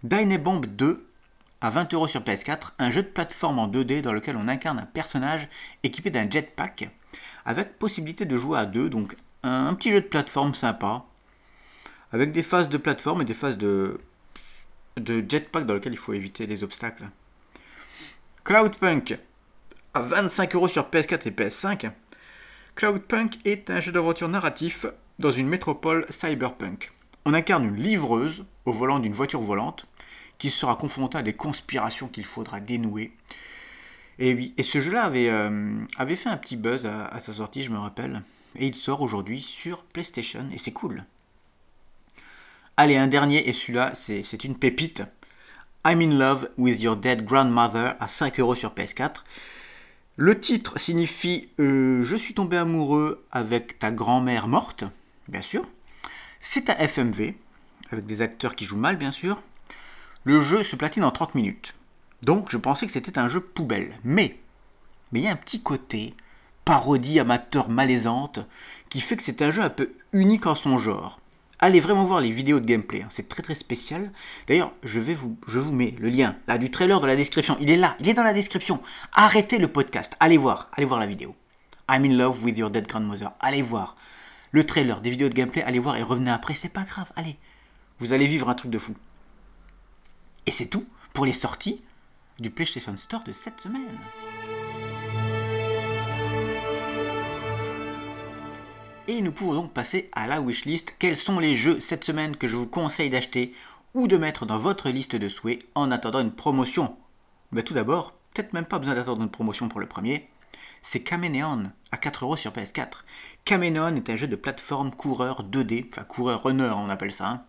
Dynabomb 0.03 0.61
2 0.61 1.07
à 1.61 1.69
20 1.69 1.93
euros 1.93 2.07
sur 2.07 2.21
PS4, 2.21 2.71
un 2.77 2.91
jeu 2.91 3.03
de 3.03 3.07
plateforme 3.07 3.59
en 3.59 3.69
2D 3.69 4.01
dans 4.01 4.11
lequel 4.11 4.35
on 4.35 4.49
incarne 4.49 4.79
un 4.79 4.85
personnage 4.85 5.47
équipé 5.83 6.09
d'un 6.09 6.29
jetpack 6.29 6.89
avec 7.45 7.79
possibilité 7.79 8.25
de 8.25 8.37
jouer 8.37 8.59
à 8.59 8.65
deux, 8.65 8.89
donc 8.89 9.15
un 9.43 9.73
petit 9.73 9.91
jeu 9.91 10.01
de 10.01 10.07
plateforme 10.07 10.55
sympa 10.55 11.05
avec 12.11 12.31
des 12.31 12.43
phases 12.43 12.69
de 12.69 12.77
plateforme 12.77 13.21
et 13.21 13.25
des 13.25 13.33
phases 13.33 13.57
de, 13.57 13.99
de 14.97 15.23
jetpack 15.27 15.65
dans 15.65 15.73
lequel 15.73 15.93
il 15.93 15.97
faut 15.97 16.13
éviter 16.13 16.47
les 16.47 16.63
obstacles. 16.63 17.09
Cloudpunk 18.43 19.17
à 19.93 20.01
25 20.01 20.55
euros 20.55 20.67
sur 20.67 20.89
PS4 20.89 21.27
et 21.27 21.31
PS5. 21.31 21.91
Cloudpunk 22.75 23.37
est 23.45 23.69
un 23.69 23.79
jeu 23.79 23.91
d'aventure 23.91 24.27
narratif 24.27 24.85
dans 25.19 25.31
une 25.31 25.47
métropole 25.47 26.05
cyberpunk. 26.09 26.91
On 27.25 27.33
incarne 27.33 27.65
une 27.65 27.81
livreuse 27.81 28.45
au 28.65 28.71
volant 28.71 28.99
d'une 28.99 29.13
voiture 29.13 29.41
volante 29.41 29.85
qui 30.37 30.49
sera 30.49 30.75
confrontée 30.75 31.17
à 31.17 31.23
des 31.23 31.33
conspirations 31.33 32.07
qu'il 32.07 32.25
faudra 32.25 32.59
dénouer. 32.59 33.13
Et 34.19 34.53
ce 34.61 34.79
jeu-là 34.79 35.03
avait, 35.03 35.29
euh, 35.29 35.79
avait 35.97 36.15
fait 36.15 36.29
un 36.29 36.37
petit 36.37 36.55
buzz 36.55 36.85
à, 36.85 37.19
sa 37.19 37.33
sortie, 37.33 37.63
je 37.63 37.71
me 37.71 37.79
rappelle. 37.79 38.21
Et 38.55 38.67
il 38.67 38.75
sort 38.75 39.01
aujourd'hui 39.01 39.41
sur 39.41 39.83
PlayStation 39.83 40.45
et 40.53 40.57
c'est 40.57 40.71
cool. 40.71 41.05
Allez, 42.77 42.97
un 42.97 43.07
dernier, 43.07 43.47
et 43.47 43.53
celui-là, 43.53 43.93
c'est 43.95 44.43
une 44.43 44.55
pépite. 44.55 45.03
I'm 45.85 46.01
in 46.01 46.17
love 46.17 46.49
with 46.57 46.81
your 46.81 46.95
dead 46.95 47.23
grandmother 47.23 47.95
à 47.99 48.07
5 48.07 48.39
euros 48.39 48.55
sur 48.55 48.73
PS4. 48.73 49.23
Le 50.15 50.39
titre 50.39 50.79
signifie 50.79 51.49
euh, 51.59 52.03
Je 52.03 52.15
suis 52.15 52.33
tombé 52.33 52.57
amoureux 52.57 53.25
avec 53.31 53.79
ta 53.79 53.91
grand-mère 53.91 54.47
morte 54.47 54.85
bien 55.27 55.41
sûr. 55.41 55.65
C'est 56.39 56.69
un 56.69 56.75
FMV, 56.75 57.33
avec 57.91 58.05
des 58.05 58.21
acteurs 58.21 58.55
qui 58.55 58.65
jouent 58.65 58.77
mal, 58.77 58.97
bien 58.97 59.11
sûr. 59.11 59.41
Le 60.23 60.39
jeu 60.39 60.63
se 60.63 60.75
platine 60.75 61.03
en 61.03 61.11
30 61.11 61.35
minutes. 61.35 61.73
Donc 62.21 62.49
je 62.49 62.57
pensais 62.57 62.85
que 62.85 62.91
c'était 62.91 63.19
un 63.19 63.27
jeu 63.27 63.41
poubelle. 63.41 63.93
Mais, 64.03 64.37
mais 65.11 65.19
il 65.19 65.23
y 65.25 65.27
a 65.27 65.31
un 65.31 65.37
petit 65.37 65.61
côté 65.61 66.13
parodie 66.65 67.19
amateur 67.19 67.69
malaisante 67.69 68.39
qui 68.89 69.01
fait 69.01 69.17
que 69.17 69.23
c'est 69.23 69.41
un 69.41 69.51
jeu 69.51 69.61
un 69.61 69.69
peu 69.69 69.93
unique 70.13 70.45
en 70.45 70.55
son 70.55 70.77
genre. 70.77 71.19
Allez 71.59 71.79
vraiment 71.79 72.05
voir 72.05 72.19
les 72.19 72.31
vidéos 72.31 72.59
de 72.59 72.65
gameplay, 72.65 73.03
hein. 73.03 73.07
c'est 73.09 73.29
très 73.29 73.41
très 73.41 73.55
spécial. 73.55 74.11
D'ailleurs, 74.47 74.73
je 74.83 74.99
vais 74.99 75.13
vous, 75.13 75.37
je 75.47 75.59
vous 75.59 75.71
mets 75.71 75.95
le 75.99 76.09
lien 76.09 76.35
là 76.47 76.57
du 76.57 76.71
trailer 76.71 76.99
dans 76.99 77.07
la 77.07 77.15
description. 77.15 77.57
Il 77.61 77.69
est 77.69 77.77
là, 77.77 77.95
il 77.99 78.09
est 78.09 78.13
dans 78.13 78.23
la 78.23 78.33
description. 78.33 78.81
Arrêtez 79.13 79.57
le 79.57 79.67
podcast, 79.67 80.15
allez 80.19 80.37
voir, 80.37 80.69
allez 80.73 80.85
voir 80.85 80.99
la 80.99 81.05
vidéo. 81.05 81.35
I'm 81.89 82.05
in 82.05 82.17
love 82.17 82.43
with 82.43 82.57
your 82.57 82.69
dead 82.69 82.87
grandmother. 82.87 83.31
Allez 83.39 83.61
voir 83.61 83.95
le 84.53 84.65
trailer, 84.67 85.01
des 85.01 85.09
vidéos 85.09 85.29
de 85.29 85.33
gameplay, 85.33 85.63
allez 85.63 85.79
voir 85.79 85.97
et 85.97 86.03
revenez 86.03 86.29
après, 86.29 86.53
c'est 86.53 86.69
pas 86.69 86.83
grave, 86.83 87.11
allez. 87.15 87.37
Vous 87.99 88.13
allez 88.13 88.27
vivre 88.27 88.49
un 88.49 88.53
truc 88.53 88.69
de 88.69 88.77
fou. 88.77 88.95
Et 90.45 90.51
c'est 90.51 90.67
tout 90.67 90.85
pour 91.11 91.25
les 91.25 91.33
sorties 91.33 91.81
du 92.39 92.51
PlayStation 92.51 92.95
Store 92.95 93.23
de 93.23 93.33
cette 93.33 93.59
semaine. 93.59 93.97
Et 99.07 99.21
nous 99.21 99.31
pouvons 99.31 99.55
donc 99.55 99.73
passer 99.73 100.09
à 100.13 100.27
la 100.27 100.39
wishlist. 100.39 100.95
Quels 100.99 101.17
sont 101.17 101.39
les 101.39 101.55
jeux 101.55 101.81
cette 101.81 102.03
semaine 102.03 102.37
que 102.37 102.47
je 102.47 102.55
vous 102.55 102.67
conseille 102.67 103.09
d'acheter 103.09 103.55
ou 103.95 104.07
de 104.07 104.17
mettre 104.17 104.45
dans 104.45 104.59
votre 104.59 104.91
liste 104.91 105.15
de 105.15 105.29
souhaits 105.29 105.65
en 105.73 105.89
attendant 105.89 106.21
une 106.21 106.31
promotion? 106.31 106.95
Ben, 107.51 107.63
Tout 107.63 107.73
d'abord, 107.73 108.13
peut-être 108.33 108.53
même 108.53 108.65
pas 108.65 108.77
besoin 108.77 108.93
d'attendre 108.93 109.23
une 109.23 109.31
promotion 109.31 109.67
pour 109.67 109.79
le 109.79 109.87
premier 109.87 110.29
c'est 110.83 111.01
Kameleon 111.01 111.71
à 111.91 111.97
4 111.97 112.25
euros 112.25 112.35
sur 112.35 112.51
PS4. 112.51 113.03
Kameleon 113.45 113.97
est 113.97 114.09
un 114.09 114.15
jeu 114.15 114.27
de 114.27 114.37
plateforme 114.37 114.91
coureur 114.91 115.43
2D, 115.43 115.87
enfin 115.91 116.05
coureur 116.05 116.43
runner 116.43 116.71
on 116.77 116.89
appelle 116.89 117.11
ça, 117.11 117.27
hein, 117.27 117.43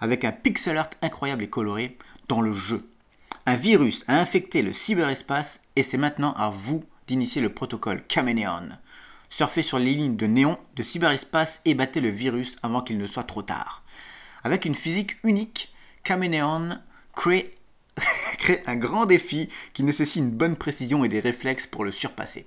avec 0.00 0.24
un 0.24 0.32
pixel 0.32 0.76
art 0.76 0.90
incroyable 1.02 1.44
et 1.44 1.48
coloré 1.48 1.96
dans 2.26 2.40
le 2.40 2.52
jeu. 2.52 2.90
Un 3.46 3.54
virus 3.54 4.04
a 4.08 4.18
infecté 4.18 4.60
le 4.60 4.72
cyberespace 4.72 5.60
et 5.76 5.84
c'est 5.84 5.98
maintenant 5.98 6.32
à 6.32 6.50
vous 6.50 6.84
d'initier 7.06 7.40
le 7.40 7.52
protocole 7.52 8.02
Kameleon. 8.08 8.70
Surfez 9.28 9.62
sur 9.62 9.78
les 9.78 9.94
lignes 9.94 10.16
de 10.16 10.26
néon 10.26 10.58
de 10.74 10.82
cyberespace 10.82 11.60
et 11.64 11.74
battez 11.74 12.00
le 12.00 12.10
virus 12.10 12.56
avant 12.64 12.82
qu'il 12.82 12.98
ne 12.98 13.06
soit 13.06 13.22
trop 13.22 13.42
tard. 13.42 13.84
Avec 14.42 14.64
une 14.64 14.74
physique 14.74 15.16
unique, 15.22 15.72
Kameleon 16.02 16.80
crée 17.14 17.54
crée 18.38 18.64
un 18.66 18.76
grand 18.76 19.06
défi 19.06 19.48
qui 19.74 19.84
nécessite 19.84 20.24
une 20.24 20.30
bonne 20.30 20.56
précision 20.56 21.04
et 21.04 21.08
des 21.08 21.20
réflexes 21.20 21.68
pour 21.68 21.84
le 21.84 21.92
surpasser. 21.92 22.46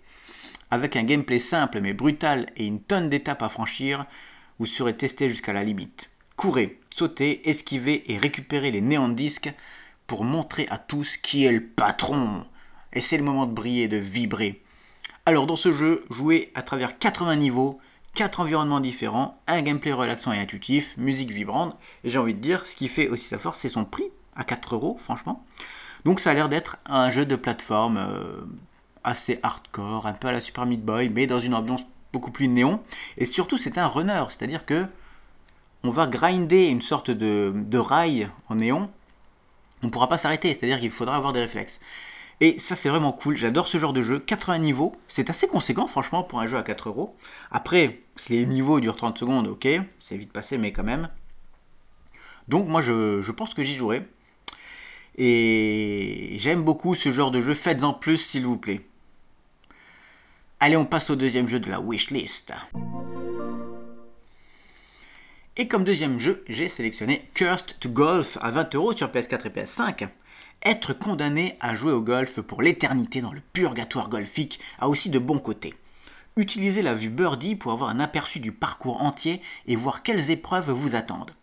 Avec 0.74 0.96
un 0.96 1.04
gameplay 1.04 1.38
simple 1.38 1.82
mais 1.82 1.94
brutal 1.94 2.48
et 2.58 2.66
une 2.66 2.82
tonne 2.82 3.08
d'étapes 3.08 3.44
à 3.44 3.50
franchir, 3.50 4.08
vous 4.58 4.66
serez 4.66 4.98
testé 4.98 5.30
jusqu'à 5.30 5.54
la 5.54 5.64
limite. 5.64 6.10
Courez, 6.36 6.80
sautez, 6.90 7.48
esquivez 7.48 8.12
et 8.12 8.18
récupérez 8.18 8.72
les 8.72 8.82
disques 9.10 9.54
pour 10.08 10.24
montrer 10.24 10.66
à 10.72 10.80
tous 10.80 11.18
qui 11.18 11.46
est 11.46 11.52
le 11.52 11.62
patron. 11.64 12.48
Et 12.92 13.02
c'est 13.02 13.18
le 13.18 13.24
moment 13.24 13.46
de 13.46 13.54
briller, 13.54 13.88
de 13.88 13.98
vibrer. 13.98 14.64
Alors 15.28 15.46
dans 15.46 15.58
ce 15.58 15.72
jeu, 15.72 16.06
jouez 16.10 16.52
à 16.56 16.64
travers 16.64 16.98
80 16.98 17.36
niveaux, 17.36 17.80
4 18.16 18.40
environnements 18.40 18.80
différents, 18.80 19.40
un 19.46 19.62
gameplay 19.62 19.94
relaxant 19.94 20.34
et 20.34 20.40
intuitif, 20.40 20.98
musique 20.98 21.30
vibrante, 21.30 21.78
et 22.04 22.10
j'ai 22.10 22.18
envie 22.18 22.34
de 22.34 22.42
dire, 22.42 22.66
ce 22.66 22.76
qui 22.76 22.88
fait 22.88 23.10
aussi 23.10 23.28
sa 23.28 23.38
force, 23.38 23.60
c'est 23.60 23.70
son 23.70 23.86
prix, 23.86 24.10
à 24.36 24.44
4 24.44 24.74
euros, 24.74 24.98
franchement. 25.00 25.46
Donc 26.04 26.20
ça 26.20 26.32
a 26.32 26.34
l'air 26.34 26.50
d'être 26.50 26.78
un 26.88 27.12
jeu 27.12 27.28
de 27.28 27.36
plateforme 27.36 27.98
euh, 27.98 28.42
assez 29.04 29.40
hardcore, 29.44 30.08
un 30.08 30.14
peu 30.14 30.28
à 30.28 30.32
la 30.32 30.42
Super 30.42 30.66
Meat 30.66 30.84
Boy, 30.84 31.10
mais 31.10 31.28
dans 31.28 31.40
une 31.40 31.54
ambiance 31.54 31.84
beaucoup 32.12 32.32
plus 32.32 32.48
néon. 32.48 32.82
Et 33.18 33.26
surtout, 33.26 33.58
c'est 33.58 33.78
un 33.78 33.88
runner, 33.88 34.24
c'est-à-dire 34.30 34.66
que 34.66 34.86
on 35.84 35.92
va 35.92 36.08
grinder 36.08 36.68
une 36.68 36.82
sorte 36.82 37.12
de, 37.12 37.52
de 37.56 37.78
rail 37.78 38.30
en 38.48 38.56
néon. 38.56 38.90
On 39.82 39.88
ne 39.88 39.92
pourra 39.92 40.08
pas 40.08 40.18
s'arrêter, 40.18 40.54
c'est-à-dire 40.54 40.80
qu'il 40.80 40.92
faudra 40.92 41.18
avoir 41.18 41.34
des 41.34 41.42
réflexes. 41.42 41.80
Et 42.40 42.58
ça, 42.60 42.76
c'est 42.76 42.90
vraiment 42.90 43.12
cool. 43.12 43.36
J'adore 43.36 43.68
ce 43.68 43.78
genre 43.78 43.94
de 43.94 44.02
jeu. 44.02 44.20
80 44.20 44.60
niveaux, 44.60 44.96
c'est 45.08 45.30
assez 45.30 45.48
conséquent, 45.48 45.88
franchement, 45.88 46.24
pour 46.24 46.40
un 46.40 46.48
jeu 46.48 46.58
à 46.58 46.64
4 46.64 46.90
euros. 46.90 47.16
Après, 47.52 48.02
si 48.16 48.38
les 48.38 48.46
niveaux 48.46 48.80
durent 48.80 48.96
30 48.96 49.18
secondes, 49.18 49.48
ok, 49.48 49.68
c'est 50.00 50.18
vite 50.18 50.32
passé, 50.32 50.58
mais 50.58 50.72
quand 50.72 50.84
même. 50.84 51.10
Donc, 52.48 52.68
moi, 52.68 52.82
je, 52.82 53.22
je 53.22 53.32
pense 53.32 53.54
que 53.54 53.64
j'y 53.64 53.76
jouerai. 53.76 54.08
Et 55.18 56.36
j'aime 56.40 56.64
beaucoup 56.64 56.96
ce 56.96 57.12
genre 57.12 57.32
de 57.32 57.42
jeu. 57.42 57.54
Faites-en 57.54 57.94
plus, 57.94 58.18
s'il 58.18 58.46
vous 58.46 58.58
plaît. 58.58 58.82
Allez, 60.66 60.78
on 60.78 60.86
passe 60.86 61.10
au 61.10 61.18
deuxième 61.18 61.50
jeu 61.50 61.60
de 61.60 61.70
la 61.70 61.82
wishlist. 61.82 62.54
Et 65.58 65.68
comme 65.68 65.84
deuxième 65.84 66.20
jeu, 66.20 66.46
j'ai 66.48 66.70
sélectionné 66.70 67.28
Cursed 67.34 67.78
to 67.82 67.90
Golf 67.90 68.38
à 68.40 68.50
20 68.50 68.74
euros 68.76 68.94
sur 68.94 69.10
PS4 69.10 69.48
et 69.48 69.50
PS5. 69.50 70.08
Être 70.64 70.94
condamné 70.94 71.58
à 71.60 71.76
jouer 71.76 71.92
au 71.92 72.00
golf 72.00 72.40
pour 72.40 72.62
l'éternité 72.62 73.20
dans 73.20 73.34
le 73.34 73.42
purgatoire 73.52 74.08
golfique 74.08 74.62
a 74.80 74.88
aussi 74.88 75.10
de 75.10 75.20
bons 75.20 75.40
côtés. 75.40 75.74
Utilisez 76.38 76.82
la 76.82 76.96
vue 76.96 77.10
birdie 77.10 77.58
pour 77.58 77.74
avoir 77.74 77.90
un 77.90 78.00
aperçu 78.00 78.40
du 78.40 78.54
parcours 78.54 79.04
entier 79.04 79.42
et 79.68 79.76
voir 79.76 80.02
quelles 80.02 80.32
épreuves 80.32 80.72
vous 80.72 80.96
attendent. 80.96 81.34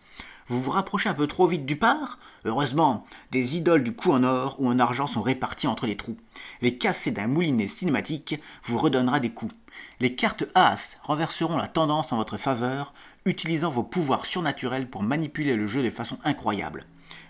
Vous 0.51 0.61
vous 0.61 0.73
rapprochez 0.73 1.09
un 1.09 1.15
peu 1.15 1.29
trop 1.29 1.47
vite 1.47 1.65
du 1.65 1.77
par 1.77 2.19
Heureusement, 2.45 3.07
des 3.31 3.57
idoles 3.57 3.85
du 3.85 3.93
coup 3.93 4.11
en 4.11 4.25
or 4.25 4.57
ou 4.59 4.69
en 4.69 4.81
argent 4.81 5.07
sont 5.07 5.23
réparties 5.23 5.69
entre 5.69 5.87
les 5.87 5.97
trous. 5.97 6.17
Les 6.61 6.77
cassés 6.77 7.13
d'un 7.13 7.29
moulinet 7.29 7.69
cinématique 7.69 8.35
vous 8.65 8.77
redonnera 8.77 9.21
des 9.21 9.31
coups. 9.31 9.55
Les 10.01 10.17
cartes 10.17 10.47
As 10.57 10.97
renverseront 11.05 11.57
la 11.57 11.69
tendance 11.69 12.13
en 12.13 12.17
votre 12.17 12.37
faveur, 12.37 12.93
utilisant 13.27 13.71
vos 13.71 13.85
pouvoirs 13.85 14.27
surnaturels 14.27 14.91
pour 14.91 15.05
manipuler 15.05 15.55
le 15.55 15.69
jeu 15.69 15.85
de 15.85 15.91
façon 15.91 16.19
incroyable. 16.25 16.85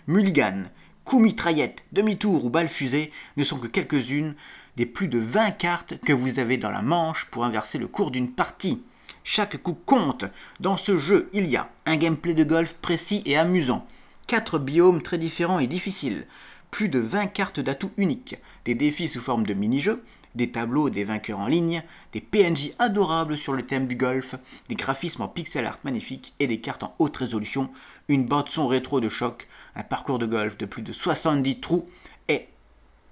Mulligan, 0.07 0.63
coups 1.05 1.21
mitraillette, 1.21 1.85
demi-tour 1.91 2.45
ou 2.45 2.49
balle 2.49 2.69
fusée 2.69 3.11
ne 3.37 3.43
sont 3.43 3.59
que 3.59 3.67
quelques-unes 3.67 4.33
des 4.77 4.87
plus 4.87 5.09
de 5.09 5.19
20 5.19 5.51
cartes 5.51 5.99
que 5.99 6.13
vous 6.13 6.39
avez 6.39 6.57
dans 6.57 6.71
la 6.71 6.81
manche 6.81 7.25
pour 7.25 7.45
inverser 7.45 7.77
le 7.77 7.87
cours 7.87 8.09
d'une 8.09 8.31
partie. 8.31 8.81
Chaque 9.23 9.61
coup 9.61 9.77
compte. 9.85 10.25
Dans 10.59 10.77
ce 10.77 10.97
jeu, 10.97 11.29
il 11.33 11.45
y 11.45 11.55
a 11.55 11.69
un 11.85 11.97
gameplay 11.97 12.33
de 12.33 12.43
golf 12.43 12.73
précis 12.75 13.21
et 13.25 13.37
amusant, 13.37 13.85
4 14.27 14.57
biomes 14.57 15.01
très 15.01 15.17
différents 15.17 15.59
et 15.59 15.67
difficiles, 15.67 16.25
plus 16.71 16.89
de 16.89 16.99
20 16.99 17.27
cartes 17.27 17.59
d'atouts 17.59 17.91
uniques, 17.97 18.37
des 18.65 18.75
défis 18.75 19.07
sous 19.07 19.21
forme 19.21 19.45
de 19.45 19.53
mini-jeux, 19.53 20.03
des 20.35 20.51
tableaux 20.51 20.89
des 20.89 21.03
vainqueurs 21.03 21.39
en 21.39 21.47
ligne, 21.47 21.83
des 22.13 22.21
PNJ 22.21 22.71
adorables 22.79 23.37
sur 23.37 23.53
le 23.53 23.63
thème 23.63 23.87
du 23.87 23.95
golf, 23.95 24.35
des 24.69 24.75
graphismes 24.75 25.21
en 25.21 25.27
pixel 25.27 25.65
art 25.65 25.79
magnifiques 25.83 26.33
et 26.39 26.47
des 26.47 26.61
cartes 26.61 26.83
en 26.83 26.95
haute 26.99 27.17
résolution, 27.17 27.69
une 28.07 28.25
bande 28.25 28.49
son 28.49 28.67
rétro 28.67 29.01
de 29.01 29.09
choc, 29.09 29.47
un 29.75 29.83
parcours 29.83 30.19
de 30.19 30.25
golf 30.25 30.57
de 30.57 30.65
plus 30.65 30.81
de 30.81 30.93
70 30.93 31.59
trous, 31.59 31.87
et, 32.27 32.47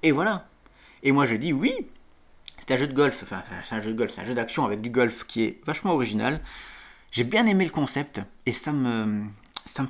et 0.02 0.12
voilà. 0.12 0.48
Et 1.04 1.12
moi 1.12 1.26
je 1.26 1.36
dis 1.36 1.54
oui, 1.54 1.74
c'est 2.60 2.74
un 2.74 2.78
jeu 2.78 2.88
de 2.88 2.94
golf, 2.94 3.22
enfin 3.24 3.44
c'est 3.68 3.76
un 3.76 3.82
jeu 3.82 3.92
de 3.92 3.98
golf, 3.98 4.12
c'est 4.14 4.22
un 4.22 4.26
jeu 4.26 4.34
d'action 4.34 4.66
avec 4.66 4.82
du 4.82 4.90
golf 4.90 5.26
qui 5.28 5.44
est 5.44 5.62
vachement 5.66 5.94
original. 5.94 6.42
J'ai 7.12 7.24
bien 7.24 7.46
aimé 7.48 7.66
le 7.66 7.72
concept 7.72 8.22
et 8.46 8.54
ça 8.54 8.72
me, 8.72 9.24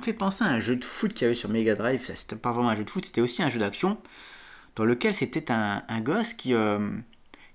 fait 0.02 0.12
penser 0.12 0.44
à 0.44 0.48
un 0.48 0.60
jeu 0.60 0.76
de 0.76 0.84
foot 0.84 1.12
qu'il 1.12 1.22
y 1.22 1.26
avait 1.26 1.34
sur 1.34 1.50
Mega 1.50 1.74
Drive. 1.74 2.10
C'était 2.14 2.36
pas 2.36 2.52
vraiment 2.52 2.70
un 2.70 2.76
jeu 2.76 2.84
de 2.84 2.90
foot, 2.90 3.04
c'était 3.04 3.20
aussi 3.20 3.42
un 3.42 3.50
jeu 3.50 3.58
d'action 3.58 3.98
dans 4.76 4.84
lequel 4.84 5.14
c'était 5.14 5.50
un, 5.50 6.00
gosse 6.00 6.32
qui, 6.32 6.54
euh, 6.54 6.78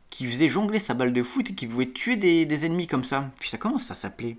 qui 0.10 0.28
faisait 0.28 0.50
jongler 0.50 0.80
sa 0.80 0.94
balle 0.94 1.14
de 1.14 1.24
foot 1.24 1.50
et 1.50 1.54
qui 1.56 1.66
pouvait 1.66 1.90
tuer 1.90 2.18
des, 2.18 2.66
ennemis 2.66 2.88
comme 2.88 3.04
ça. 3.04 3.32
Puis 3.40 3.50
ça 3.50 3.58
comment 3.58 3.80
ça 3.80 3.96
s'appelait? 3.96 4.38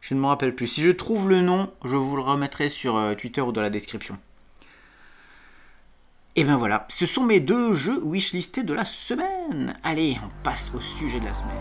Je 0.00 0.14
ne 0.14 0.20
me 0.20 0.26
rappelle 0.26 0.54
plus. 0.54 0.68
Si 0.68 0.82
je 0.82 0.90
trouve 0.90 1.28
le 1.28 1.40
nom, 1.40 1.72
je 1.84 1.96
vous 1.96 2.16
le 2.16 2.22
remettrai 2.22 2.68
sur 2.68 2.96
euh, 2.96 3.14
Twitter 3.14 3.40
ou 3.40 3.52
dans 3.52 3.60
la 3.60 3.70
description. 3.70 4.18
Et 6.38 6.44
ben 6.44 6.58
voilà, 6.58 6.84
ce 6.90 7.06
sont 7.06 7.24
mes 7.24 7.40
deux 7.40 7.72
jeux 7.72 7.98
wishlistés 8.04 8.62
de 8.62 8.74
la 8.74 8.84
semaine. 8.84 9.74
Allez, 9.82 10.18
on 10.22 10.28
passe 10.42 10.70
au 10.74 10.80
sujet 10.80 11.18
de 11.18 11.24
la 11.24 11.32
semaine. 11.32 11.56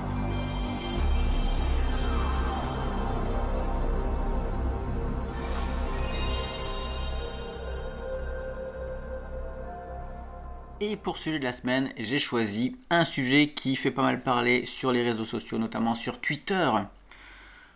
Et 10.82 10.98
pour 10.98 11.18
sujet 11.18 11.40
de 11.40 11.46
la 11.46 11.54
semaine, 11.54 11.90
j'ai 11.98 12.20
choisi 12.20 12.76
un 12.90 13.06
sujet 13.06 13.54
qui 13.56 13.78
fait 13.78 13.92
pas 13.92 14.04
mal 14.04 14.24
parler 14.24 14.66
sur 14.66 14.92
les 14.92 15.04
réseaux 15.04 15.24
sociaux, 15.24 15.58
notamment 15.58 15.96
sur 15.96 16.20
Twitter. 16.20 16.70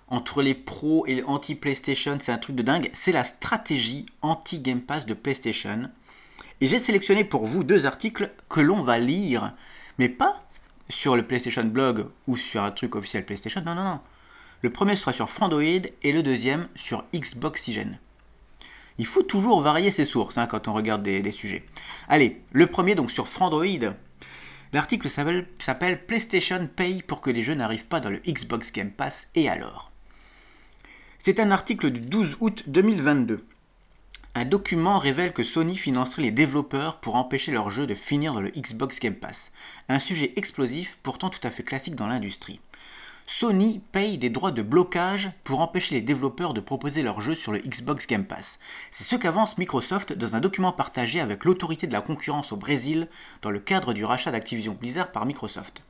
Entre 0.10 0.42
les 0.42 0.54
pros 0.54 1.06
et 1.08 1.16
les 1.16 1.24
anti-PlayStation, 1.24 2.18
c'est 2.20 2.34
un 2.34 2.38
truc 2.38 2.58
de 2.58 2.62
dingue. 2.62 2.92
C'est 2.92 3.14
la 3.14 3.24
stratégie 3.24 4.06
anti-Game 4.22 4.82
Pass 4.82 5.06
de 5.06 5.14
PlayStation. 5.14 5.90
Et 6.62 6.68
j'ai 6.68 6.80
sélectionné 6.80 7.24
pour 7.24 7.46
vous 7.46 7.64
deux 7.64 7.86
articles 7.86 8.32
que 8.50 8.60
l'on 8.60 8.82
va 8.82 9.00
lire, 9.00 9.54
mais 9.98 10.10
pas 10.10 10.44
sur 10.90 11.16
le 11.16 11.24
PlayStation 11.24 11.64
Blog 11.64 12.08
ou 12.28 12.36
sur 12.36 12.64
un 12.64 12.72
truc 12.72 12.96
officiel 12.96 13.26
PlayStation, 13.26 13.62
non, 13.66 13.76
non, 13.76 13.84
non. 13.84 14.00
Le 14.62 14.72
premier 14.72 14.96
sera 14.96 15.14
sur 15.14 15.30
Frandoid 15.30 15.88
et 16.04 16.12
le 16.12 16.22
deuxième 16.22 16.68
sur 16.76 17.06
Xboxygen. 17.16 17.98
Il 18.98 19.06
faut 19.06 19.24
toujours 19.24 19.62
varier 19.62 19.92
ses 19.92 20.04
sources 20.04 20.38
hein, 20.38 20.48
quand 20.48 20.68
on 20.68 20.74
regarde 20.74 21.04
des, 21.04 21.32
sujets. 21.32 21.64
Allez, 22.10 22.42
le 22.52 22.68
premier 22.68 22.96
donc 22.96 23.12
sur 23.12 23.30
Frandroid. 23.30 23.94
L'article 24.74 25.08
s'appelle 25.10 26.06
PlayStation 26.06 26.68
Pay 26.68 27.02
pour 27.02 27.22
que 27.22 27.30
les 27.30 27.42
jeux 27.42 27.54
n'arrivent 27.54 27.88
pas 27.88 28.02
dans 28.02 28.10
le 28.10 28.20
Xbox 28.28 28.74
Game 28.74 28.92
Pass 28.92 29.30
et 29.36 29.50
alors? 29.50 29.92
C'est 31.18 31.40
un 31.40 31.52
article 31.52 31.92
du 31.92 32.02
12 32.02 32.38
août 32.42 32.64
2022. 32.68 33.46
Un 34.40 34.46
document 34.46 35.00
révèle 35.00 35.34
que 35.34 35.44
Sony 35.44 35.76
financerait 35.76 36.22
les 36.22 36.32
développeurs 36.32 37.02
pour 37.02 37.16
empêcher 37.16 37.52
leurs 37.52 37.72
jeux 37.72 37.86
de 37.86 37.94
finir 37.94 38.34
dans 38.34 38.40
le 38.40 38.52
Xbox 38.52 39.02
Game 39.02 39.16
Pass. 39.16 39.52
Un 39.90 40.00
sujet 40.00 40.32
explosif, 40.38 40.98
pourtant 41.04 41.30
tout 41.30 41.46
à 41.46 41.50
fait 41.50 41.64
classique 41.64 41.96
dans 41.96 42.08
l'industrie. 42.08 42.62
Sony 43.26 43.82
paye 43.92 44.18
des 44.18 44.30
droits 44.30 44.54
de 44.54 44.62
blocage 44.62 45.30
pour 45.44 45.60
empêcher 45.60 45.96
les 45.96 46.02
développeurs 46.02 46.54
de 46.54 46.62
proposer 46.62 47.04
leurs 47.04 47.20
jeux 47.20 47.36
sur 47.36 47.52
le 47.52 47.60
Xbox 47.60 48.08
Game 48.08 48.24
Pass. 48.24 48.60
C'est 48.92 49.04
ce 49.04 49.18
qu'avance 49.18 49.58
Microsoft 49.58 50.14
dans 50.14 50.38
un 50.38 50.40
document 50.40 50.72
partagé 50.72 51.20
avec 51.20 51.44
l'autorité 51.44 51.86
de 51.86 51.92
la 51.92 52.00
concurrence 52.00 52.54
au 52.54 52.56
Brésil 52.56 53.10
dans 53.42 53.52
le 53.52 53.60
cadre 53.60 53.94
du 53.94 54.06
rachat 54.06 54.32
d'Activision 54.32 54.72
Blizzard 54.72 55.12
par 55.12 55.26
Microsoft. 55.26 55.84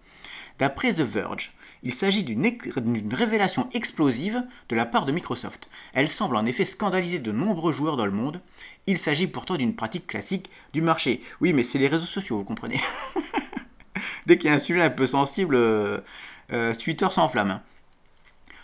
D'après 0.58 0.94
The 0.94 1.02
Verge, 1.02 1.54
il 1.84 1.94
s'agit 1.94 2.24
d'une 2.24 3.14
révélation 3.14 3.70
explosive 3.74 4.44
de 4.68 4.76
la 4.76 4.86
part 4.86 5.06
de 5.06 5.12
Microsoft. 5.12 5.70
Elle 5.94 6.10
semble 6.10 6.36
en 6.36 6.46
effet 6.46 6.66
scandaliser 6.66 7.20
de 7.20 7.32
nombreux 7.32 7.72
joueurs 7.72 7.98
dans 7.98 8.06
le 8.06 8.12
monde. 8.12 8.42
Il 8.88 8.98
s'agit 8.98 9.28
pourtant 9.28 9.56
d'une 9.56 9.76
pratique 9.76 10.08
classique 10.08 10.50
du 10.74 10.82
marché. 10.82 11.22
Oui, 11.42 11.54
mais 11.54 11.64
c'est 11.64 11.80
les 11.80 11.88
réseaux 11.88 12.06
sociaux, 12.06 12.38
vous 12.38 12.44
comprenez. 12.44 12.82
Dès 14.26 14.38
qu'il 14.38 14.50
y 14.50 14.54
a 14.54 14.56
un 14.56 14.60
sujet 14.60 14.82
un 14.82 14.90
peu 14.90 15.08
sensible, 15.08 15.56
euh, 15.56 16.00
euh, 16.52 16.76
Twitter 16.76 17.08
s'enflamme. 17.12 17.62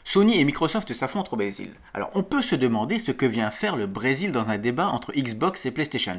Sony 0.08 0.40
et 0.40 0.44
Microsoft 0.44 0.94
s'affrontent 0.94 1.32
au 1.34 1.36
Brésil. 1.36 1.72
Alors 1.96 2.12
on 2.14 2.22
peut 2.22 2.44
se 2.44 2.56
demander 2.56 3.00
ce 3.00 3.12
que 3.12 3.26
vient 3.26 3.50
faire 3.50 3.76
le 3.76 3.88
Brésil 3.88 4.32
dans 4.32 4.48
un 4.48 4.60
débat 4.60 4.88
entre 4.90 5.12
Xbox 5.14 5.66
et 5.66 5.72
PlayStation. 5.72 6.18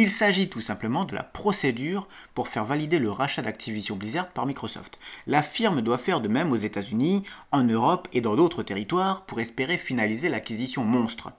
Il 0.00 0.12
s'agit 0.12 0.48
tout 0.48 0.60
simplement 0.60 1.04
de 1.04 1.16
la 1.16 1.24
procédure 1.24 2.06
pour 2.32 2.46
faire 2.46 2.64
valider 2.64 3.00
le 3.00 3.10
rachat 3.10 3.42
d'Activision 3.42 3.96
Blizzard 3.96 4.28
par 4.28 4.46
Microsoft. 4.46 4.96
La 5.26 5.42
firme 5.42 5.82
doit 5.82 5.98
faire 5.98 6.20
de 6.20 6.28
même 6.28 6.52
aux 6.52 6.56
États-Unis, 6.56 7.24
en 7.50 7.64
Europe 7.64 8.06
et 8.12 8.20
dans 8.20 8.36
d'autres 8.36 8.62
territoires 8.62 9.22
pour 9.22 9.40
espérer 9.40 9.76
finaliser 9.76 10.28
l'acquisition 10.28 10.84
monstre. 10.84 11.32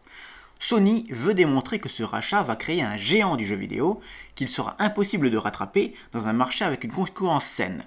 Sony 0.59 1.07
veut 1.09 1.33
démontrer 1.33 1.79
que 1.79 1.87
ce 1.87 2.03
rachat 2.03 2.43
va 2.43 2.57
créer 2.57 2.81
un 2.81 2.97
géant 2.97 3.37
du 3.37 3.45
jeu 3.45 3.55
vidéo 3.55 4.01
qu'il 4.35 4.49
sera 4.49 4.75
impossible 4.79 5.31
de 5.31 5.37
rattraper 5.37 5.93
dans 6.11 6.27
un 6.27 6.33
marché 6.33 6.65
avec 6.65 6.83
une 6.83 6.91
concurrence 6.91 7.45
saine. 7.45 7.85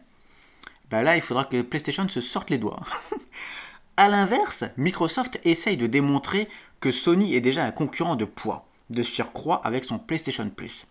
Bah 0.91 1.03
là, 1.03 1.17
il 1.17 1.23
faudra 1.23 1.45
que 1.45 1.61
PlayStation 1.61 2.09
se 2.09 2.23
sorte 2.23 2.49
les 2.49 2.57
doigts. 2.57 2.81
A 3.99 4.09
l'inverse, 4.09 4.65
Microsoft 4.79 5.39
essaye 5.45 5.77
de 5.77 5.87
démontrer 5.87 6.49
que 6.81 6.93
Sony 6.93 7.35
est 7.35 7.43
déjà 7.43 7.63
un 7.63 7.73
concurrent 7.73 8.17
de 8.17 8.25
poids, 8.25 8.72
de 8.93 9.03
surcroît 9.03 9.61
avec 9.65 9.85
son 9.85 9.99
PlayStation 9.99 10.49
Plus. 10.49 10.87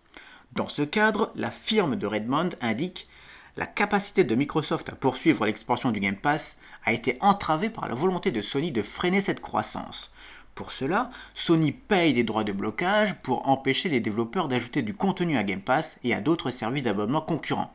Dans 0.52 0.68
ce 0.68 0.82
cadre, 0.82 1.32
la 1.34 1.50
firme 1.50 1.96
de 1.96 2.06
Redmond 2.06 2.50
indique 2.60 3.08
la 3.56 3.66
capacité 3.66 4.24
de 4.24 4.34
Microsoft 4.34 4.88
à 4.88 4.94
poursuivre 4.94 5.44
l'expansion 5.46 5.90
du 5.90 6.00
Game 6.00 6.16
Pass 6.16 6.58
a 6.84 6.92
été 6.92 7.18
entravée 7.20 7.70
par 7.70 7.88
la 7.88 7.94
volonté 7.94 8.30
de 8.30 8.42
Sony 8.42 8.72
de 8.72 8.82
freiner 8.82 9.20
cette 9.20 9.40
croissance. 9.40 10.10
Pour 10.54 10.72
cela, 10.72 11.10
Sony 11.34 11.72
paye 11.72 12.12
des 12.12 12.24
droits 12.24 12.44
de 12.44 12.52
blocage 12.52 13.14
pour 13.22 13.48
empêcher 13.48 13.88
les 13.88 14.00
développeurs 14.00 14.48
d'ajouter 14.48 14.82
du 14.82 14.94
contenu 14.94 15.38
à 15.38 15.44
Game 15.44 15.60
Pass 15.60 15.96
et 16.04 16.14
à 16.14 16.20
d'autres 16.20 16.50
services 16.50 16.82
d'abonnement 16.82 17.22
concurrents. 17.22 17.72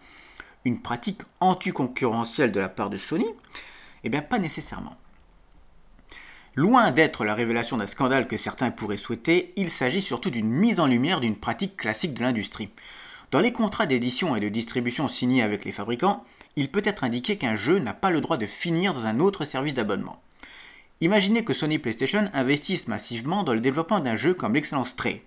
Une 0.65 0.81
pratique 0.81 1.22
anticoncurrentielle 1.39 2.51
de 2.51 2.60
la 2.60 2.69
part 2.69 2.89
de 2.89 2.98
Sony? 2.98 3.25
Eh 4.03 4.10
bien, 4.10 4.22
pas 4.22 4.39
nécessairement. 4.39 4.96
Loin 6.57 6.89
d'être 6.89 7.23
la 7.23 7.35
révélation 7.35 7.77
d'un 7.77 7.85
scandale 7.85 8.27
que 8.27 8.35
certains 8.35 8.71
pourraient 8.71 8.97
souhaiter, 8.97 9.53
il 9.57 9.69
s'agit 9.69 10.01
surtout 10.01 10.31
d'une 10.31 10.49
mise 10.49 10.79
en 10.79 10.87
lumière 10.87 11.19
d'une 11.19 11.35
pratique 11.35 11.77
classique 11.77 12.15
de 12.15 12.21
l'industrie. 12.23 12.69
Dans 13.29 13.41
les 13.41 13.51
contrats 13.51 13.85
d'édition 13.85 14.35
et 14.35 14.39
de 14.39 14.49
distribution 14.49 15.07
signés 15.07 15.43
avec 15.43 15.65
les 15.65 15.71
fabricants, 15.71 16.25
il 16.55 16.71
peut 16.71 16.81
être 16.83 17.03
indiqué 17.03 17.37
qu'un 17.37 17.55
jeu 17.55 17.77
n'a 17.77 17.93
pas 17.93 18.09
le 18.09 18.21
droit 18.21 18.37
de 18.37 18.47
finir 18.47 18.95
dans 18.95 19.05
un 19.05 19.19
autre 19.19 19.45
service 19.45 19.75
d'abonnement. 19.75 20.19
Imaginez 20.99 21.43
que 21.43 21.53
Sony 21.53 21.77
PlayStation 21.77 22.27
investisse 22.33 22.87
massivement 22.87 23.43
dans 23.43 23.53
le 23.53 23.59
développement 23.59 23.99
d'un 23.99 24.15
jeu 24.15 24.33
comme 24.33 24.55
l'excellent 24.55 24.83
Stray, 24.83 25.21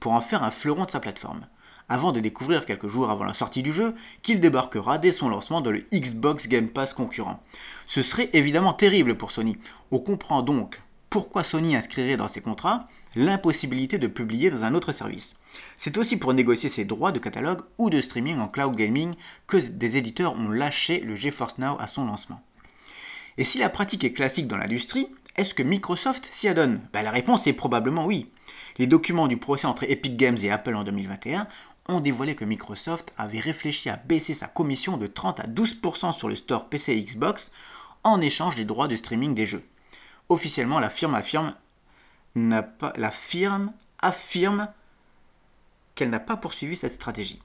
pour 0.00 0.10
en 0.10 0.20
faire 0.20 0.42
un 0.42 0.50
fleuron 0.50 0.86
de 0.86 0.90
sa 0.90 0.98
plateforme, 0.98 1.46
avant 1.88 2.10
de 2.10 2.18
découvrir 2.18 2.66
quelques 2.66 2.88
jours 2.88 3.10
avant 3.10 3.22
la 3.22 3.34
sortie 3.34 3.62
du 3.62 3.72
jeu 3.72 3.94
qu'il 4.22 4.40
débarquera 4.40 4.98
dès 4.98 5.12
son 5.12 5.28
lancement 5.28 5.60
dans 5.60 5.70
le 5.70 5.84
Xbox 5.94 6.48
Game 6.48 6.66
Pass 6.66 6.94
concurrent. 6.94 7.40
Ce 7.86 8.02
serait 8.02 8.30
évidemment 8.32 8.72
terrible 8.72 9.16
pour 9.16 9.30
Sony. 9.30 9.56
On 9.90 9.98
comprend 9.98 10.42
donc 10.42 10.80
pourquoi 11.10 11.44
Sony 11.44 11.76
inscrirait 11.76 12.16
dans 12.16 12.28
ses 12.28 12.40
contrats 12.40 12.88
l'impossibilité 13.14 13.98
de 13.98 14.06
publier 14.06 14.50
dans 14.50 14.64
un 14.64 14.74
autre 14.74 14.92
service. 14.92 15.34
C'est 15.76 15.96
aussi 15.98 16.16
pour 16.16 16.34
négocier 16.34 16.68
ses 16.68 16.84
droits 16.84 17.12
de 17.12 17.20
catalogue 17.20 17.62
ou 17.78 17.90
de 17.90 18.00
streaming 18.00 18.38
en 18.38 18.48
cloud 18.48 18.74
gaming 18.74 19.14
que 19.46 19.56
des 19.56 19.96
éditeurs 19.96 20.34
ont 20.34 20.48
lâché 20.48 21.00
le 21.00 21.14
GeForce 21.14 21.58
Now 21.58 21.76
à 21.78 21.86
son 21.86 22.06
lancement. 22.06 22.42
Et 23.38 23.44
si 23.44 23.58
la 23.58 23.68
pratique 23.68 24.04
est 24.04 24.12
classique 24.12 24.48
dans 24.48 24.56
l'industrie, 24.56 25.08
est-ce 25.36 25.54
que 25.54 25.62
Microsoft 25.62 26.28
s'y 26.32 26.48
adonne? 26.48 26.80
Bah, 26.92 27.02
La 27.02 27.10
réponse 27.10 27.46
est 27.46 27.52
probablement 27.52 28.06
oui. 28.06 28.30
Les 28.78 28.86
documents 28.86 29.28
du 29.28 29.36
procès 29.36 29.66
entre 29.66 29.84
Epic 29.84 30.16
Games 30.16 30.38
et 30.42 30.50
Apple 30.50 30.74
en 30.74 30.84
2021 30.84 31.46
ont 31.88 32.00
dévoilé 32.00 32.34
que 32.34 32.44
Microsoft 32.44 33.12
avait 33.18 33.40
réfléchi 33.40 33.88
à 33.90 33.96
baisser 33.96 34.34
sa 34.34 34.46
commission 34.46 34.96
de 34.96 35.06
30 35.06 35.40
à 35.40 35.46
12% 35.46 36.16
sur 36.16 36.28
le 36.28 36.34
store 36.34 36.68
PC 36.68 37.00
Xbox 37.00 37.52
en 38.04 38.20
échange 38.20 38.54
des 38.56 38.64
droits 38.64 38.88
de 38.88 38.96
streaming 38.96 39.34
des 39.34 39.46
jeux. 39.46 39.64
Officiellement, 40.28 40.78
la 40.78 40.90
firme 40.90 41.14
affirme, 44.00 44.68
qu'elle 45.94 46.10
n'a 46.10 46.20
pas 46.20 46.36
poursuivi 46.36 46.76
cette 46.76 46.92
stratégie. 46.92 47.40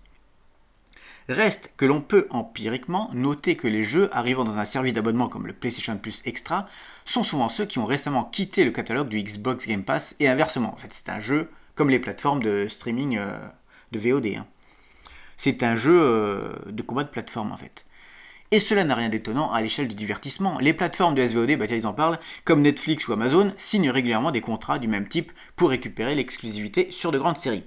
Reste 1.30 1.72
que 1.78 1.86
l'on 1.86 2.01
peut 2.01 2.28
empiriquement 2.32 3.12
noter 3.13 3.56
que 3.56 3.68
les 3.68 3.84
jeux 3.84 4.10
arrivant 4.12 4.44
dans 4.44 4.58
un 4.58 4.66
service 4.66 4.96
d'abonnement 4.96 5.30
comme 5.30 5.46
le 5.46 5.54
PlayStation 5.54 5.96
Plus 5.96 6.24
Extra 6.25 6.68
sont 7.06 7.24
souvent 7.24 7.50
ceux 7.50 7.66
qui 7.66 7.78
ont 7.78 7.86
récemment 7.86 8.24
quitté 8.24 8.66
le 8.66 8.72
catalogue 8.72 9.10
du 9.10 9.22
Xbox 9.22 9.68
Game 9.68 9.84
Pass 9.84 10.16
et 10.20 10.28
inversement. 10.28 10.75
C'est 10.89 11.10
un 11.10 11.20
jeu 11.20 11.51
comme 11.75 11.92
les 11.92 12.00
plateformes 12.00 12.42
de 12.42 12.68
streaming 12.68 13.18
euh, 13.20 13.38
de 13.92 14.00
VOD. 14.00 14.25
Hein. 14.38 14.48
C'est 15.38 15.62
un 15.62 15.75
jeu 15.75 16.00
euh, 16.01 16.56
de 16.66 16.82
combat 16.82 17.04
de 17.04 17.10
plateforme 17.10 17.51
en 17.51 17.58
fait. 17.58 17.86
Et 18.51 18.60
cela 18.60 18.84
n'a 18.84 18.96
rien 18.96 19.10
d'étonnant 19.10 19.51
à 19.51 19.62
l'échelle 19.62 19.88
du 19.88 19.94
divertissement. 19.94 20.58
Les 20.58 20.74
plateformes 20.74 21.13
de 21.13 21.27
SVOD, 21.27 21.56
bah 21.56 21.68
ils 21.70 21.86
en 21.86 21.94
parlent, 21.94 22.18
comme 22.46 22.63
Netflix 22.63 23.08
ou 23.08 23.13
Amazon, 23.13 23.53
signent 23.58 23.91
régulièrement 23.91 24.32
des 24.32 24.41
contrats 24.41 24.79
du 24.79 24.88
même 24.88 25.08
type 25.08 25.32
pour 25.56 25.70
récupérer 25.70 26.15
l'exclusivité 26.15 26.88
sur 26.89 27.12
de 27.12 27.20
grandes 27.20 27.38
séries. 27.38 27.63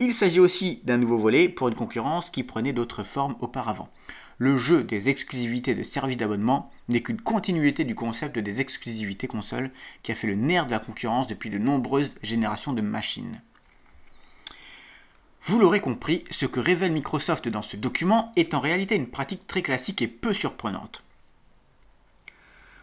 Il 0.00 0.14
s'agit 0.14 0.40
aussi 0.40 0.80
d'un 0.84 0.96
nouveau 0.96 1.18
volet 1.18 1.50
pour 1.50 1.68
une 1.68 1.74
concurrence 1.74 2.30
qui 2.30 2.44
prenait 2.44 2.72
d'autres 2.72 3.04
formes 3.04 3.36
auparavant. 3.40 3.90
Le 4.38 4.56
jeu 4.56 4.82
des 4.82 5.10
exclusivités 5.10 5.74
de 5.74 5.82
services 5.82 6.16
d'abonnement 6.16 6.70
n'est 6.88 7.02
qu'une 7.02 7.20
continuité 7.20 7.84
du 7.84 7.94
concept 7.94 8.38
des 8.38 8.60
exclusivités 8.62 9.26
consoles 9.26 9.70
qui 10.02 10.12
a 10.12 10.14
fait 10.14 10.28
le 10.28 10.34
nerf 10.34 10.64
de 10.64 10.70
la 10.70 10.78
concurrence 10.78 11.26
depuis 11.26 11.50
de 11.50 11.58
nombreuses 11.58 12.14
générations 12.22 12.72
de 12.72 12.80
machines. 12.80 13.42
Vous 15.44 15.58
l'aurez 15.58 15.80
compris, 15.80 16.24
ce 16.30 16.46
que 16.46 16.60
révèle 16.60 16.92
Microsoft 16.92 17.48
dans 17.48 17.62
ce 17.62 17.76
document 17.76 18.30
est 18.36 18.54
en 18.54 18.60
réalité 18.60 18.94
une 18.94 19.10
pratique 19.10 19.46
très 19.48 19.62
classique 19.62 20.00
et 20.00 20.06
peu 20.06 20.32
surprenante. 20.32 21.02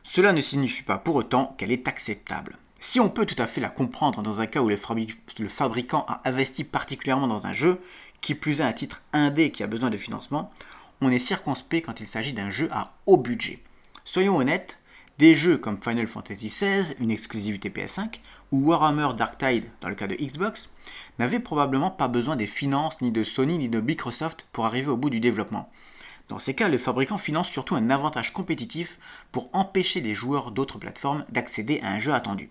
Cela 0.03 0.33
ne 0.33 0.41
signifie 0.41 0.83
pas 0.83 0.97
pour 0.97 1.15
autant 1.15 1.55
qu'elle 1.57 1.71
est 1.71 1.87
acceptable. 1.87 2.57
Si 2.81 2.99
on 2.99 3.09
peut 3.09 3.25
tout 3.25 3.41
à 3.41 3.47
fait 3.47 3.61
la 3.61 3.69
comprendre 3.69 4.21
dans 4.21 4.41
un 4.41 4.45
cas 4.47 4.61
où 4.61 4.67
le, 4.67 4.77
fabricant 5.47 6.05
a 6.09 6.21
investi 6.25 6.65
particulièrement 6.65 7.27
dans 7.27 7.45
un 7.45 7.53
jeu, 7.53 7.79
qui 8.19 8.35
plus 8.35 8.59
est 8.59 8.63
un 8.63 8.73
titre 8.73 9.01
indé 9.13 9.51
qui 9.51 9.63
a 9.63 9.67
besoin 9.67 9.89
de 9.89 9.97
financement, 9.97 10.51
on 10.99 11.11
est 11.11 11.19
circonspect 11.19 11.85
quand 11.85 12.01
il 12.01 12.07
s'agit 12.07 12.33
d'un 12.33 12.49
jeu 12.49 12.67
à 12.73 12.93
haut 13.05 13.17
budget. 13.17 13.59
Soyons 14.03 14.35
honnêtes, 14.35 14.78
des 15.19 15.35
jeux 15.35 15.57
comme 15.57 15.75
Final 15.75 16.07
Fantasy 16.07 16.47
XVI, 16.47 16.95
une 17.01 17.11
exclusivité 17.11 17.69
PS5, 17.69 18.21
ou 18.53 18.69
Warhammer 18.69 19.09
Dark 19.17 19.37
Tide 19.37 19.65
dans 19.81 19.89
le 19.89 19.95
cas 19.95 20.07
de 20.07 20.15
Xbox, 20.15 20.69
n'avaient 21.19 21.41
probablement 21.41 21.91
pas 21.91 22.07
besoin 22.07 22.37
des 22.37 22.47
finances 22.47 23.01
ni 23.01 23.11
de 23.11 23.25
Sony 23.25 23.57
ni 23.57 23.67
de 23.67 23.81
Microsoft 23.81 24.47
pour 24.53 24.65
arriver 24.65 24.87
au 24.87 24.95
bout 24.95 25.09
du 25.09 25.19
développement. 25.19 25.69
Dans 26.29 26.39
ces 26.39 26.53
cas, 26.53 26.69
le 26.69 26.77
fabricant 26.77 27.17
finance 27.17 27.49
surtout 27.49 27.75
un 27.75 27.89
avantage 27.89 28.31
compétitif 28.31 28.97
pour 29.33 29.49
empêcher 29.51 29.99
les 29.99 30.15
joueurs 30.15 30.51
d'autres 30.51 30.77
plateformes 30.77 31.25
d'accéder 31.29 31.81
à 31.83 31.91
un 31.91 31.99
jeu 31.99 32.13
attendu. 32.13 32.49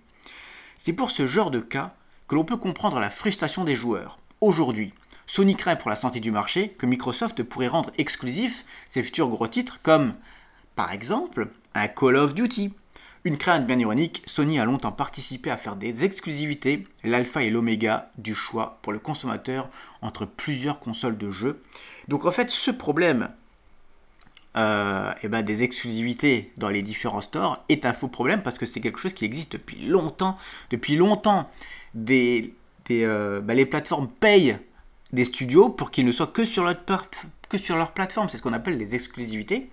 C'est 0.76 0.92
pour 0.92 1.10
ce 1.10 1.26
genre 1.26 1.50
de 1.50 1.60
cas 1.60 1.94
que 2.26 2.34
l'on 2.34 2.44
peut 2.44 2.58
comprendre 2.58 3.00
la 3.00 3.08
frustration 3.08 3.64
des 3.64 3.76
joueurs. 3.76 4.18
Aujourd'hui, 4.42 4.92
Sony 5.26 5.56
craint 5.56 5.76
pour 5.76 5.88
la 5.88 5.96
santé 5.96 6.20
du 6.20 6.30
marché 6.30 6.68
que 6.76 6.84
Microsoft 6.84 7.42
pourrait 7.44 7.68
rendre 7.68 7.92
exclusifs 7.96 8.66
ses 8.90 9.02
futurs 9.02 9.28
gros 9.28 9.48
titres 9.48 9.80
comme, 9.82 10.12
par 10.76 10.92
exemple, 10.92 11.48
un 11.74 11.88
Call 11.88 12.16
of 12.16 12.34
Duty. 12.34 12.72
Une 13.24 13.36
crainte 13.36 13.66
bien 13.66 13.78
ironique, 13.78 14.22
Sony 14.26 14.58
a 14.58 14.64
longtemps 14.64 14.92
participé 14.92 15.50
à 15.50 15.56
faire 15.56 15.76
des 15.76 16.04
exclusivités, 16.04 16.86
l'alpha 17.04 17.42
et 17.42 17.50
l'oméga 17.50 18.10
du 18.16 18.34
choix 18.34 18.78
pour 18.82 18.92
le 18.92 18.98
consommateur 18.98 19.68
entre 20.02 20.24
plusieurs 20.24 20.78
consoles 20.78 21.18
de 21.18 21.30
jeux. 21.30 21.62
Donc 22.06 22.24
en 22.24 22.30
fait, 22.30 22.50
ce 22.50 22.70
problème 22.70 23.28
euh, 24.56 25.12
eh 25.22 25.28
ben, 25.28 25.42
des 25.42 25.62
exclusivités 25.62 26.52
dans 26.56 26.68
les 26.68 26.82
différents 26.82 27.20
stores 27.20 27.62
est 27.68 27.84
un 27.84 27.92
faux 27.92 28.08
problème 28.08 28.42
parce 28.42 28.56
que 28.58 28.66
c'est 28.66 28.80
quelque 28.80 28.98
chose 28.98 29.12
qui 29.12 29.24
existe 29.24 29.52
depuis 29.52 29.86
longtemps. 29.86 30.38
Depuis 30.70 30.96
longtemps, 30.96 31.50
des, 31.94 32.54
euh, 32.90 33.40
bah, 33.40 33.54
les 33.54 33.66
plateformes 33.66 34.08
payent 34.08 34.58
des 35.12 35.24
studios 35.24 35.68
pour 35.68 35.90
qu'ils 35.90 36.06
ne 36.06 36.12
soient 36.12 36.26
que 36.26 36.44
sur 36.44 36.64
leur 36.64 36.82
plateforme. 37.92 38.28
C'est 38.28 38.38
ce 38.38 38.42
qu'on 38.42 38.52
appelle 38.52 38.78
les 38.78 38.94
exclusivités. 38.94 39.70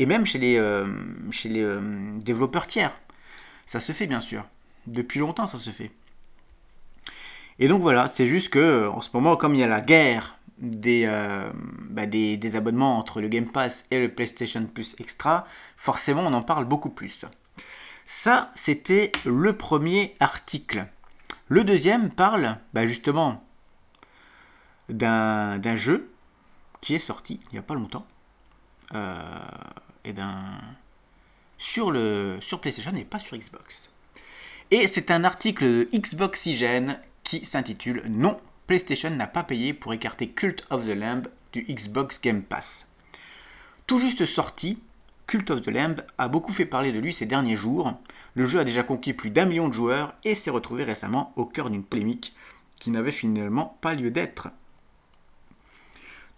Et 0.00 0.06
même 0.06 0.26
chez 0.26 0.38
les, 0.38 0.56
euh, 0.56 0.86
chez 1.30 1.48
les 1.48 1.78
développeurs 2.18 2.66
tiers. 2.66 2.92
Ça 3.66 3.78
se 3.78 3.92
fait 3.92 4.08
bien 4.08 4.20
sûr. 4.20 4.44
Depuis 4.88 5.20
longtemps, 5.20 5.46
ça 5.46 5.58
se 5.58 5.70
fait. 5.70 5.92
Et 7.60 7.68
donc 7.68 7.82
voilà, 7.82 8.08
c'est 8.08 8.26
juste 8.26 8.48
que 8.48 8.88
en 8.88 9.02
ce 9.02 9.10
moment, 9.14 9.36
comme 9.36 9.54
il 9.54 9.60
y 9.60 9.62
a 9.62 9.68
la 9.68 9.82
guerre 9.82 10.38
euh, 10.62 11.50
bah, 11.88 12.06
des, 12.06 12.36
des, 12.36 12.56
abonnements 12.56 12.98
entre 12.98 13.20
le 13.20 13.28
Game 13.28 13.48
Pass 13.48 13.86
et 13.90 14.00
le 14.00 14.08
PlayStation 14.12 14.64
Plus 14.66 14.94
Extra, 14.98 15.46
forcément 15.76 16.22
on 16.22 16.32
en 16.34 16.42
parle 16.42 16.64
beaucoup 16.66 16.90
plus. 16.90 17.24
Ça, 18.04 18.50
c'était 18.54 19.12
le 19.24 19.54
premier 19.54 20.16
article. 20.20 20.86
Le 21.48 21.64
deuxième 21.64 22.10
parle 22.10 22.56
bah, 22.74 22.86
justement 22.86 23.42
d'un 24.88 25.76
jeu 25.76 26.10
qui 26.80 26.94
est 26.94 26.98
sorti 26.98 27.40
il 27.44 27.54
n'y 27.54 27.58
a 27.58 27.62
pas 27.62 27.74
longtemps. 27.74 28.06
Euh, 28.94 29.24
et 30.04 30.12
ben, 30.12 30.60
sur, 31.58 31.90
le, 31.90 32.38
sur 32.40 32.60
PlayStation 32.60 32.94
et 32.96 33.04
pas 33.04 33.18
sur 33.18 33.36
Xbox. 33.36 33.90
Et 34.70 34.86
c'est 34.86 35.10
un 35.10 35.24
article 35.24 35.64
de 35.64 35.88
Xboxygène 35.92 37.00
qui 37.24 37.44
s'intitule 37.44 38.02
Non, 38.08 38.40
PlayStation 38.66 39.10
n'a 39.10 39.26
pas 39.26 39.42
payé 39.42 39.74
pour 39.74 39.92
écarter 39.92 40.28
Cult 40.28 40.64
of 40.70 40.86
the 40.86 40.94
Lamb 40.94 41.28
du 41.52 41.62
Xbox 41.62 42.20
Game 42.20 42.42
Pass. 42.42 42.86
Tout 43.86 43.98
juste 43.98 44.26
sorti, 44.26 44.78
Cult 45.26 45.50
of 45.50 45.62
the 45.62 45.68
Lamb 45.68 46.02
a 46.18 46.28
beaucoup 46.28 46.52
fait 46.52 46.66
parler 46.66 46.92
de 46.92 46.98
lui 46.98 47.12
ces 47.12 47.26
derniers 47.26 47.56
jours. 47.56 47.94
Le 48.34 48.46
jeu 48.46 48.60
a 48.60 48.64
déjà 48.64 48.82
conquis 48.82 49.12
plus 49.12 49.30
d'un 49.30 49.46
million 49.46 49.68
de 49.68 49.74
joueurs 49.74 50.14
et 50.24 50.34
s'est 50.34 50.50
retrouvé 50.50 50.84
récemment 50.84 51.32
au 51.36 51.44
cœur 51.44 51.70
d'une 51.70 51.84
polémique 51.84 52.34
qui 52.78 52.90
n'avait 52.90 53.12
finalement 53.12 53.76
pas 53.80 53.94
lieu 53.94 54.10
d'être. 54.10 54.48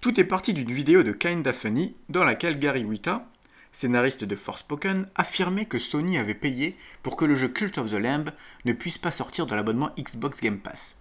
Tout 0.00 0.18
est 0.18 0.24
parti 0.24 0.52
d'une 0.52 0.72
vidéo 0.72 1.02
de 1.02 1.12
Kinda 1.12 1.52
Funny 1.52 1.94
dans 2.08 2.24
laquelle 2.24 2.58
Gary 2.58 2.84
Wita, 2.84 3.28
scénariste 3.72 4.24
de 4.24 4.36
Forspoken, 4.36 5.08
affirmait 5.14 5.64
que 5.64 5.78
Sony 5.78 6.18
avait 6.18 6.34
payé 6.34 6.76
pour 7.02 7.16
que 7.16 7.24
le 7.24 7.34
jeu 7.34 7.48
Cult 7.48 7.78
of 7.78 7.90
the 7.90 7.94
Lamb 7.94 8.30
ne 8.64 8.72
puisse 8.72 8.98
pas 8.98 9.10
sortir 9.10 9.46
de 9.46 9.54
l'abonnement 9.54 9.90
Xbox 9.98 10.40
Game 10.40 10.58
Pass. 10.58 10.94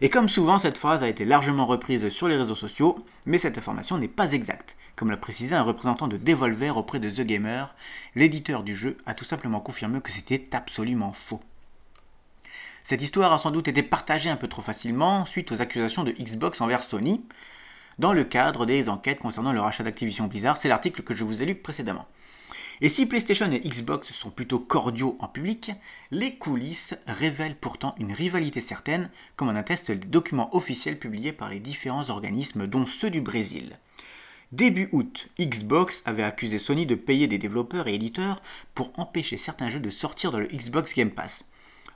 Et 0.00 0.08
comme 0.08 0.28
souvent, 0.28 0.58
cette 0.58 0.78
phrase 0.78 1.02
a 1.02 1.08
été 1.08 1.24
largement 1.24 1.66
reprise 1.66 2.08
sur 2.08 2.28
les 2.28 2.36
réseaux 2.36 2.54
sociaux, 2.54 3.04
mais 3.26 3.38
cette 3.38 3.58
information 3.58 3.98
n'est 3.98 4.08
pas 4.08 4.32
exacte. 4.32 4.76
Comme 4.96 5.10
l'a 5.10 5.16
précisé 5.16 5.54
un 5.54 5.62
représentant 5.62 6.08
de 6.08 6.16
Devolver 6.16 6.76
auprès 6.76 7.00
de 7.00 7.10
The 7.10 7.22
Gamer, 7.22 7.74
l'éditeur 8.14 8.62
du 8.62 8.76
jeu 8.76 8.98
a 9.06 9.14
tout 9.14 9.24
simplement 9.24 9.60
confirmé 9.60 10.00
que 10.00 10.10
c'était 10.10 10.48
absolument 10.52 11.12
faux. 11.12 11.42
Cette 12.84 13.02
histoire 13.02 13.32
a 13.32 13.38
sans 13.38 13.50
doute 13.50 13.68
été 13.68 13.82
partagée 13.82 14.30
un 14.30 14.36
peu 14.36 14.48
trop 14.48 14.62
facilement 14.62 15.26
suite 15.26 15.52
aux 15.52 15.60
accusations 15.60 16.04
de 16.04 16.12
Xbox 16.12 16.60
envers 16.60 16.82
Sony. 16.82 17.24
Dans 18.00 18.14
le 18.14 18.24
cadre 18.24 18.64
des 18.64 18.88
enquêtes 18.88 19.18
concernant 19.18 19.52
le 19.52 19.60
rachat 19.60 19.84
d'Activision 19.84 20.26
Blizzard. 20.26 20.56
C'est 20.56 20.70
l'article 20.70 21.02
que 21.02 21.14
je 21.14 21.22
vous 21.22 21.42
ai 21.42 21.46
lu 21.46 21.54
précédemment. 21.54 22.08
Et 22.80 22.88
si 22.88 23.04
PlayStation 23.04 23.52
et 23.52 23.60
Xbox 23.60 24.10
sont 24.14 24.30
plutôt 24.30 24.58
cordiaux 24.58 25.18
en 25.20 25.28
public, 25.28 25.72
les 26.10 26.36
coulisses 26.36 26.94
révèlent 27.06 27.56
pourtant 27.56 27.94
une 27.98 28.14
rivalité 28.14 28.62
certaine, 28.62 29.10
comme 29.36 29.50
en 29.50 29.54
attestent 29.54 29.90
les 29.90 29.96
documents 29.96 30.54
officiels 30.56 30.98
publiés 30.98 31.32
par 31.32 31.50
les 31.50 31.60
différents 31.60 32.08
organismes, 32.08 32.66
dont 32.66 32.86
ceux 32.86 33.10
du 33.10 33.20
Brésil. 33.20 33.76
Début 34.50 34.88
août, 34.92 35.28
Xbox 35.38 36.02
avait 36.06 36.22
accusé 36.22 36.58
Sony 36.58 36.86
de 36.86 36.94
payer 36.94 37.28
des 37.28 37.36
développeurs 37.36 37.86
et 37.86 37.94
éditeurs 37.94 38.40
pour 38.74 38.98
empêcher 38.98 39.36
certains 39.36 39.68
jeux 39.68 39.78
de 39.78 39.90
sortir 39.90 40.32
dans 40.32 40.40
le 40.40 40.46
Xbox 40.48 40.94
Game 40.94 41.10
Pass, 41.10 41.44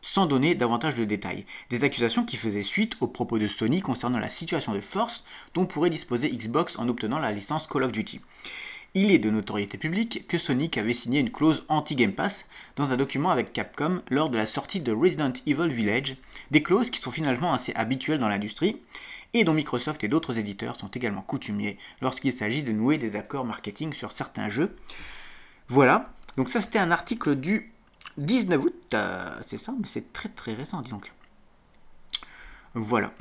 sans 0.04 0.26
donner 0.26 0.54
davantage 0.54 0.94
de 0.94 1.04
détails. 1.04 1.46
Des 1.70 1.82
accusations 1.82 2.24
qui 2.24 2.36
faisaient 2.36 2.62
suite 2.62 2.94
aux 3.00 3.08
propos 3.08 3.38
de 3.38 3.48
Sony 3.48 3.80
concernant 3.80 4.18
la 4.18 4.28
situation 4.28 4.74
de 4.74 4.80
force 4.80 5.24
dont 5.54 5.66
pourrait 5.66 5.90
disposer 5.90 6.28
Xbox 6.28 6.78
en 6.78 6.88
obtenant 6.88 7.18
la 7.18 7.32
licence 7.32 7.66
Call 7.66 7.84
of 7.84 7.92
Duty. 7.92 8.20
Il 8.92 9.10
est 9.10 9.18
de 9.18 9.30
notoriété 9.30 9.78
publique 9.78 10.26
que 10.28 10.38
Sonic 10.38 10.78
avait 10.78 10.92
signé 10.92 11.18
une 11.18 11.32
clause 11.32 11.64
anti-Game 11.68 12.12
Pass 12.12 12.44
dans 12.76 12.90
un 12.90 12.96
document 12.96 13.30
avec 13.30 13.52
Capcom 13.52 14.02
lors 14.08 14.28
de 14.28 14.36
la 14.36 14.46
sortie 14.46 14.80
de 14.80 14.92
Resident 14.92 15.32
Evil 15.46 15.72
Village, 15.72 16.16
des 16.52 16.62
clauses 16.62 16.90
qui 16.90 17.00
sont 17.00 17.10
finalement 17.10 17.54
assez 17.54 17.72
habituelles 17.74 18.20
dans 18.20 18.28
l'industrie 18.28 18.76
et 19.32 19.42
dont 19.42 19.54
Microsoft 19.54 20.04
et 20.04 20.08
d'autres 20.08 20.38
éditeurs 20.38 20.78
sont 20.78 20.88
également 20.88 21.22
coutumiers 21.22 21.78
lorsqu'il 22.02 22.32
s'agit 22.32 22.62
de 22.62 22.72
nouer 22.72 22.98
des 22.98 23.16
accords 23.16 23.46
marketing 23.46 23.94
sur 23.94 24.12
certains 24.12 24.50
jeux. 24.50 24.76
Voilà, 25.68 26.12
donc 26.36 26.50
ça 26.50 26.60
c'était 26.60 26.78
un 26.78 26.92
article 26.92 27.34
du 27.34 27.73
19 28.18 28.64
août, 28.64 28.74
euh, 28.94 29.40
c'est 29.46 29.58
ça, 29.58 29.72
mais 29.78 29.86
c'est 29.86 30.12
très 30.12 30.28
très 30.28 30.54
récent, 30.54 30.80
dis 30.82 30.90
donc. 30.90 31.12
Voilà. 32.74 33.12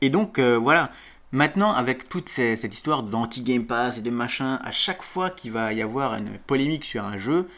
Et 0.00 0.10
donc 0.10 0.38
euh, 0.38 0.58
voilà, 0.58 0.90
Maintenant, 1.32 1.72
avec 1.72 2.08
toute 2.08 2.28
cette 2.28 2.72
histoire 2.72 3.02
d'anti-Game 3.02 3.66
Pass 3.66 3.98
et 3.98 4.00
de 4.00 4.10
machin, 4.10 4.60
à 4.64 4.70
chaque 4.70 5.02
fois 5.02 5.28
qu'il 5.28 5.50
va 5.50 5.72
y 5.72 5.82
avoir 5.82 6.14
une 6.14 6.38
polémique 6.38 6.84
sur 6.84 7.04
un 7.04 7.18
jeu, 7.18 7.48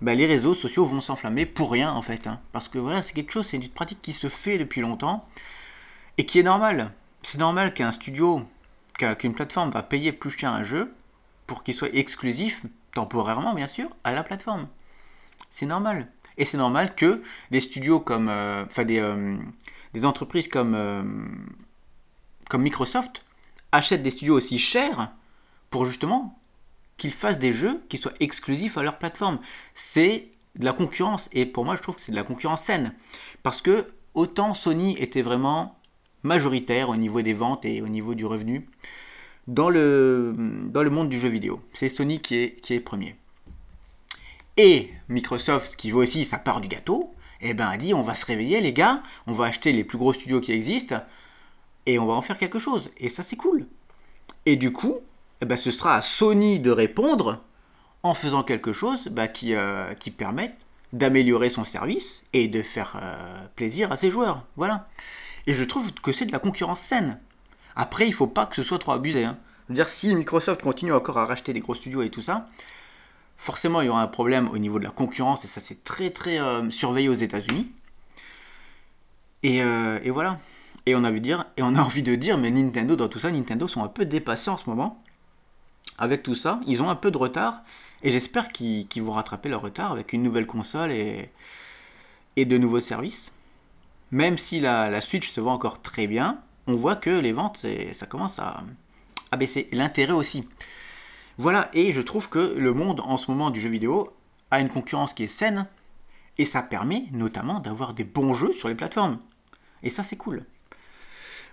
bah, 0.00 0.14
les 0.14 0.26
réseaux 0.26 0.54
sociaux 0.54 0.84
vont 0.84 1.00
s'enflammer 1.00 1.46
pour 1.46 1.70
rien 1.70 1.92
en 1.92 2.02
fait. 2.02 2.26
Hein. 2.26 2.40
Parce 2.52 2.68
que 2.68 2.78
voilà, 2.78 3.00
c'est 3.00 3.12
quelque 3.12 3.32
chose, 3.32 3.46
c'est 3.46 3.56
une 3.56 3.68
pratique 3.68 4.02
qui 4.02 4.12
se 4.12 4.28
fait 4.28 4.58
depuis 4.58 4.80
longtemps 4.80 5.26
et 6.18 6.26
qui 6.26 6.40
est 6.40 6.42
normale. 6.42 6.92
C'est 7.22 7.38
normal 7.38 7.72
qu'un 7.72 7.92
studio, 7.92 8.42
qu'une 8.98 9.34
plateforme 9.34 9.70
va 9.70 9.84
payer 9.84 10.10
plus 10.12 10.30
cher 10.30 10.52
un 10.52 10.64
jeu 10.64 10.92
pour 11.46 11.62
qu'il 11.62 11.74
soit 11.74 11.94
exclusif, 11.94 12.66
temporairement 12.92 13.54
bien 13.54 13.68
sûr, 13.68 13.88
à 14.02 14.12
la 14.12 14.24
plateforme. 14.24 14.66
C'est 15.52 15.66
normal. 15.66 16.08
Et 16.38 16.46
c'est 16.46 16.56
normal 16.56 16.94
que 16.96 17.22
des 17.50 17.60
studios 17.60 18.00
comme. 18.00 18.28
Euh, 18.30 18.64
enfin, 18.64 18.84
des, 18.84 18.98
euh, 18.98 19.36
des, 19.92 20.04
entreprises 20.06 20.48
comme. 20.48 20.74
Euh, 20.74 21.02
comme 22.48 22.62
Microsoft 22.62 23.24
achètent 23.70 24.02
des 24.02 24.10
studios 24.10 24.34
aussi 24.34 24.58
chers 24.58 25.12
pour 25.70 25.84
justement 25.84 26.38
qu'ils 26.96 27.12
fassent 27.12 27.38
des 27.38 27.52
jeux 27.52 27.82
qui 27.90 27.98
soient 27.98 28.14
exclusifs 28.18 28.78
à 28.78 28.82
leur 28.82 28.98
plateforme. 28.98 29.38
C'est 29.74 30.28
de 30.56 30.64
la 30.64 30.72
concurrence 30.72 31.28
et 31.32 31.46
pour 31.46 31.64
moi 31.64 31.76
je 31.76 31.82
trouve 31.82 31.96
que 31.96 32.00
c'est 32.00 32.12
de 32.12 32.16
la 32.16 32.24
concurrence 32.24 32.62
saine 32.62 32.94
parce 33.42 33.62
que 33.62 33.86
autant 34.12 34.52
Sony 34.52 34.96
était 34.98 35.22
vraiment 35.22 35.78
majoritaire 36.22 36.90
au 36.90 36.96
niveau 36.96 37.22
des 37.22 37.32
ventes 37.32 37.64
et 37.64 37.80
au 37.80 37.88
niveau 37.88 38.14
du 38.14 38.26
revenu 38.26 38.68
dans 39.46 39.70
le, 39.70 40.34
dans 40.66 40.82
le 40.82 40.90
monde 40.90 41.08
du 41.08 41.18
jeu 41.18 41.28
vidéo. 41.28 41.62
C'est 41.72 41.88
Sony 41.88 42.20
qui 42.20 42.36
est, 42.36 42.60
qui 42.60 42.74
est 42.74 42.80
premier. 42.80 43.16
Et 44.56 44.90
Microsoft, 45.08 45.76
qui 45.76 45.90
veut 45.90 45.98
aussi 45.98 46.24
sa 46.24 46.38
part 46.38 46.60
du 46.60 46.68
gâteau, 46.68 47.14
eh 47.40 47.54
ben, 47.54 47.68
a 47.68 47.76
dit 47.76 47.94
on 47.94 48.02
va 48.02 48.14
se 48.14 48.26
réveiller 48.26 48.60
les 48.60 48.72
gars, 48.72 49.02
on 49.26 49.32
va 49.32 49.46
acheter 49.46 49.72
les 49.72 49.84
plus 49.84 49.98
gros 49.98 50.12
studios 50.12 50.40
qui 50.40 50.52
existent, 50.52 51.00
et 51.86 51.98
on 51.98 52.06
va 52.06 52.14
en 52.14 52.22
faire 52.22 52.38
quelque 52.38 52.58
chose. 52.58 52.90
Et 52.98 53.10
ça, 53.10 53.22
c'est 53.22 53.36
cool. 53.36 53.66
Et 54.46 54.56
du 54.56 54.72
coup, 54.72 54.98
eh 55.40 55.46
ben, 55.46 55.56
ce 55.56 55.70
sera 55.70 55.96
à 55.96 56.02
Sony 56.02 56.60
de 56.60 56.70
répondre 56.70 57.42
en 58.02 58.14
faisant 58.14 58.42
quelque 58.42 58.72
chose 58.72 59.08
bah, 59.08 59.28
qui, 59.28 59.54
euh, 59.54 59.94
qui 59.94 60.10
permette 60.10 60.56
d'améliorer 60.92 61.48
son 61.48 61.64
service 61.64 62.22
et 62.32 62.48
de 62.48 62.62
faire 62.62 62.98
euh, 63.02 63.46
plaisir 63.56 63.90
à 63.92 63.96
ses 63.96 64.10
joueurs. 64.10 64.44
Voilà. 64.56 64.88
Et 65.46 65.54
je 65.54 65.64
trouve 65.64 65.92
que 65.94 66.12
c'est 66.12 66.26
de 66.26 66.32
la 66.32 66.38
concurrence 66.38 66.80
saine. 66.80 67.18
Après, 67.74 68.06
il 68.06 68.12
faut 68.12 68.26
pas 68.26 68.46
que 68.46 68.56
ce 68.56 68.62
soit 68.62 68.78
trop 68.78 68.92
abusé. 68.92 69.24
Hein. 69.24 69.38
Dire, 69.70 69.88
si 69.88 70.14
Microsoft 70.14 70.60
continue 70.62 70.92
encore 70.92 71.18
à 71.18 71.24
racheter 71.24 71.52
des 71.52 71.60
gros 71.60 71.74
studios 71.74 72.02
et 72.02 72.10
tout 72.10 72.22
ça, 72.22 72.48
forcément, 73.36 73.80
il 73.80 73.86
y 73.86 73.88
aura 73.88 74.02
un 74.02 74.08
problème 74.08 74.48
au 74.48 74.58
niveau 74.58 74.78
de 74.78 74.84
la 74.84 74.90
concurrence, 74.90 75.44
et 75.44 75.48
ça, 75.48 75.60
c'est 75.60 75.84
très, 75.84 76.10
très 76.10 76.40
euh, 76.40 76.70
surveillé 76.70 77.08
aux 77.08 77.14
États-Unis. 77.14 77.70
Et, 79.42 79.58
et 79.58 80.10
voilà. 80.10 80.38
Et 80.86 80.94
on, 80.94 81.04
a 81.04 81.12
dire, 81.12 81.44
et 81.56 81.62
on 81.62 81.74
a 81.74 81.80
envie 81.82 82.02
de 82.02 82.14
dire, 82.14 82.38
mais 82.38 82.50
Nintendo, 82.50 82.96
dans 82.96 83.08
tout 83.08 83.18
ça, 83.18 83.30
Nintendo 83.30 83.68
sont 83.68 83.82
un 83.82 83.88
peu 83.88 84.04
dépassés 84.04 84.50
en 84.50 84.58
ce 84.58 84.68
moment. 84.68 85.02
Avec 85.98 86.22
tout 86.22 86.34
ça, 86.34 86.60
ils 86.66 86.82
ont 86.82 86.90
un 86.90 86.96
peu 86.96 87.10
de 87.10 87.18
retard. 87.18 87.62
Et 88.02 88.10
j'espère 88.10 88.48
qu'ils 88.48 89.02
vont 89.02 89.12
rattraper 89.12 89.48
leur 89.48 89.62
retard 89.62 89.92
avec 89.92 90.12
une 90.12 90.22
nouvelle 90.22 90.46
console 90.46 90.90
et, 90.90 91.30
et 92.36 92.44
de 92.44 92.58
nouveaux 92.58 92.80
services. 92.80 93.30
Même 94.10 94.38
si 94.38 94.60
la, 94.60 95.00
Switch 95.00 95.30
se 95.30 95.40
vend 95.40 95.54
encore 95.54 95.80
très 95.82 96.06
bien, 96.06 96.40
on 96.66 96.74
voit 96.74 96.96
que 96.96 97.10
les 97.10 97.32
ventes, 97.32 97.64
ça 97.94 98.06
commence 98.06 98.38
à, 98.38 98.62
à 99.30 99.36
baisser. 99.36 99.68
L'intérêt 99.72 100.12
aussi. 100.12 100.48
Voilà, 101.38 101.70
et 101.72 101.92
je 101.92 102.00
trouve 102.00 102.28
que 102.28 102.54
le 102.56 102.72
monde 102.72 103.00
en 103.00 103.16
ce 103.16 103.30
moment 103.30 103.50
du 103.50 103.60
jeu 103.60 103.68
vidéo 103.68 104.12
a 104.50 104.60
une 104.60 104.68
concurrence 104.68 105.14
qui 105.14 105.24
est 105.24 105.28
saine. 105.28 105.66
Et 106.38 106.44
ça 106.44 106.62
permet 106.62 107.04
notamment 107.12 107.60
d'avoir 107.60 107.94
des 107.94 108.04
bons 108.04 108.34
jeux 108.34 108.52
sur 108.52 108.68
les 108.68 108.74
plateformes. 108.74 109.18
Et 109.82 109.90
ça, 109.90 110.02
c'est 110.02 110.16
cool. 110.16 110.44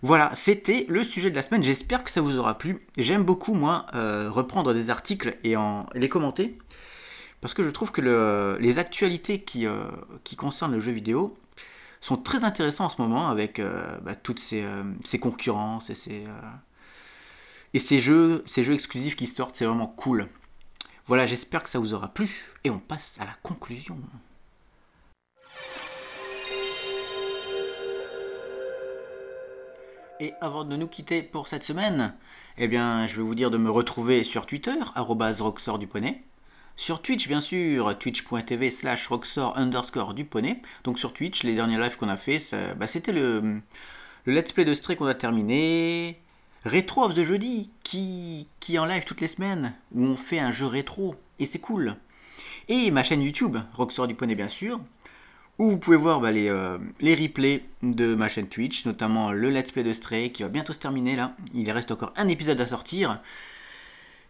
Voilà, 0.01 0.31
c'était 0.33 0.85
le 0.87 1.03
sujet 1.03 1.29
de 1.29 1.35
la 1.35 1.41
semaine. 1.41 1.63
J'espère 1.63 2.03
que 2.03 2.11
ça 2.11 2.21
vous 2.21 2.37
aura 2.37 2.57
plu. 2.57 2.87
J'aime 2.97 3.23
beaucoup, 3.23 3.53
moi, 3.53 3.87
euh, 3.95 4.29
reprendre 4.31 4.73
des 4.73 4.89
articles 4.89 5.37
et 5.43 5.55
les 5.93 6.09
commenter. 6.09 6.57
Parce 7.41 7.53
que 7.53 7.63
je 7.63 7.69
trouve 7.69 7.91
que 7.91 8.57
les 8.59 8.79
actualités 8.79 9.43
euh, 9.65 9.89
qui, 10.23 10.35
concernent 10.35 10.73
le 10.73 10.79
jeu 10.79 10.91
vidéo 10.91 11.37
sont 12.01 12.17
très 12.17 12.45
intéressantes 12.45 12.91
en 12.91 12.95
ce 12.95 13.01
moment 13.01 13.29
avec 13.29 13.59
euh, 13.59 13.97
bah, 14.01 14.15
toutes 14.15 14.39
ces, 14.39 14.63
concurrences 15.19 15.89
et 15.89 15.95
ces, 15.95 16.23
et 17.73 17.79
ces 17.79 17.99
jeux, 17.99 18.43
ces 18.45 18.63
jeux 18.63 18.73
exclusifs 18.73 19.15
qui 19.15 19.27
sortent. 19.27 19.55
C'est 19.55 19.65
vraiment 19.65 19.87
cool. 19.87 20.27
Voilà, 21.07 21.25
j'espère 21.25 21.63
que 21.63 21.69
ça 21.69 21.79
vous 21.79 21.93
aura 21.93 22.09
plu. 22.09 22.45
Et 22.63 22.69
on 22.69 22.79
passe 22.79 23.17
à 23.19 23.25
la 23.25 23.35
conclusion. 23.43 23.97
Et 30.19 30.33
avant 30.41 30.65
de 30.65 30.75
nous 30.75 30.87
quitter 30.87 31.23
pour 31.23 31.47
cette 31.47 31.63
semaine, 31.63 32.13
eh 32.57 32.67
bien, 32.67 33.07
je 33.07 33.15
vais 33.15 33.21
vous 33.21 33.35
dire 33.35 33.51
de 33.51 33.57
me 33.57 33.71
retrouver 33.71 34.25
sur 34.25 34.45
Twitter, 34.45 34.73
roxor 34.95 35.79
du. 35.79 35.87
Sur 36.75 37.01
Twitch, 37.01 37.27
bien 37.27 37.41
sûr, 37.41 37.97
twitch.tv 37.97 38.71
slash 38.71 39.07
roxor 39.07 39.57
underscore 39.57 40.13
du 40.13 40.25
poney. 40.25 40.61
Donc 40.83 40.99
sur 40.99 41.13
Twitch, 41.13 41.43
les 41.43 41.55
derniers 41.55 41.77
lives 41.77 41.97
qu'on 41.97 42.09
a 42.09 42.17
fait, 42.17 42.41
bah, 42.77 42.87
c'était 42.87 43.13
le, 43.13 43.61
le 44.25 44.33
let's 44.33 44.51
play 44.51 44.65
de 44.65 44.73
Stray 44.73 44.97
qu'on 44.97 45.05
a 45.05 45.13
terminé. 45.13 46.21
Retro 46.65 47.05
of 47.05 47.15
the 47.15 47.23
jeudi, 47.23 47.69
qui, 47.83 48.47
qui 48.59 48.75
est 48.75 48.79
en 48.79 48.85
live 48.85 49.05
toutes 49.05 49.21
les 49.21 49.27
semaines, 49.27 49.73
où 49.93 50.03
on 50.03 50.17
fait 50.17 50.39
un 50.39 50.51
jeu 50.51 50.65
rétro, 50.65 51.15
et 51.39 51.45
c'est 51.45 51.59
cool. 51.59 51.95
Et 52.67 52.91
ma 52.91 53.03
chaîne 53.03 53.21
YouTube, 53.21 53.57
Roxor 53.73 54.07
du 54.07 54.15
poney 54.15 54.35
bien 54.35 54.49
sûr, 54.49 54.79
où 55.57 55.71
vous 55.71 55.77
pouvez 55.77 55.97
voir 55.97 56.19
bah, 56.19 56.31
les, 56.31 56.49
euh, 56.49 56.77
les, 56.99 57.15
replays 57.15 57.63
de 57.81 58.13
ma 58.15 58.29
chaîne 58.29 58.47
Twitch, 58.47 58.85
notamment 58.85 59.31
le 59.31 59.49
let's 59.49 59.71
play 59.71 59.83
de 59.83 59.93
Stray 59.93 60.31
qui 60.31 60.43
va 60.43 60.49
bientôt 60.49 60.73
se 60.73 60.79
terminer 60.79 61.15
là. 61.15 61.33
Il 61.53 61.71
reste 61.71 61.91
encore 61.91 62.13
un 62.15 62.27
épisode 62.27 62.61
à 62.61 62.67
sortir. 62.67 63.19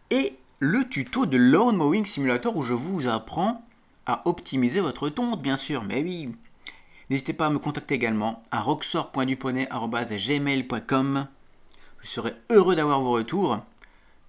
Et 0.09 0.37
le 0.59 0.87
tuto 0.87 1.25
de 1.25 1.37
Lawn 1.37 1.75
Mowing 1.75 2.05
Simulator 2.05 2.55
où 2.55 2.63
je 2.63 2.71
vous 2.73 3.07
apprends 3.07 3.65
à 4.05 4.21
optimiser 4.25 4.79
votre 4.79 5.09
tonte, 5.09 5.41
bien 5.41 5.57
sûr. 5.57 5.83
Mais 5.83 6.01
oui. 6.01 6.29
N'hésitez 7.09 7.33
pas 7.33 7.47
à 7.47 7.49
me 7.49 7.59
contacter 7.59 7.95
également 7.95 8.43
à 8.51 8.61
roxor.duponnet.gmail.com. 8.61 11.27
Je 12.01 12.07
serai 12.07 12.33
heureux 12.49 12.75
d'avoir 12.75 13.01
vos 13.01 13.11
retours. 13.11 13.59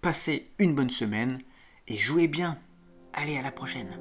Passez 0.03 0.49
une 0.59 0.75
bonne 0.75 0.91
semaine 0.91 1.41
et 1.89 1.97
jouez 1.97 2.29
bien. 2.29 2.59
Allez, 3.13 3.37
à 3.37 3.43
la 3.43 3.53
prochaine. 3.53 3.99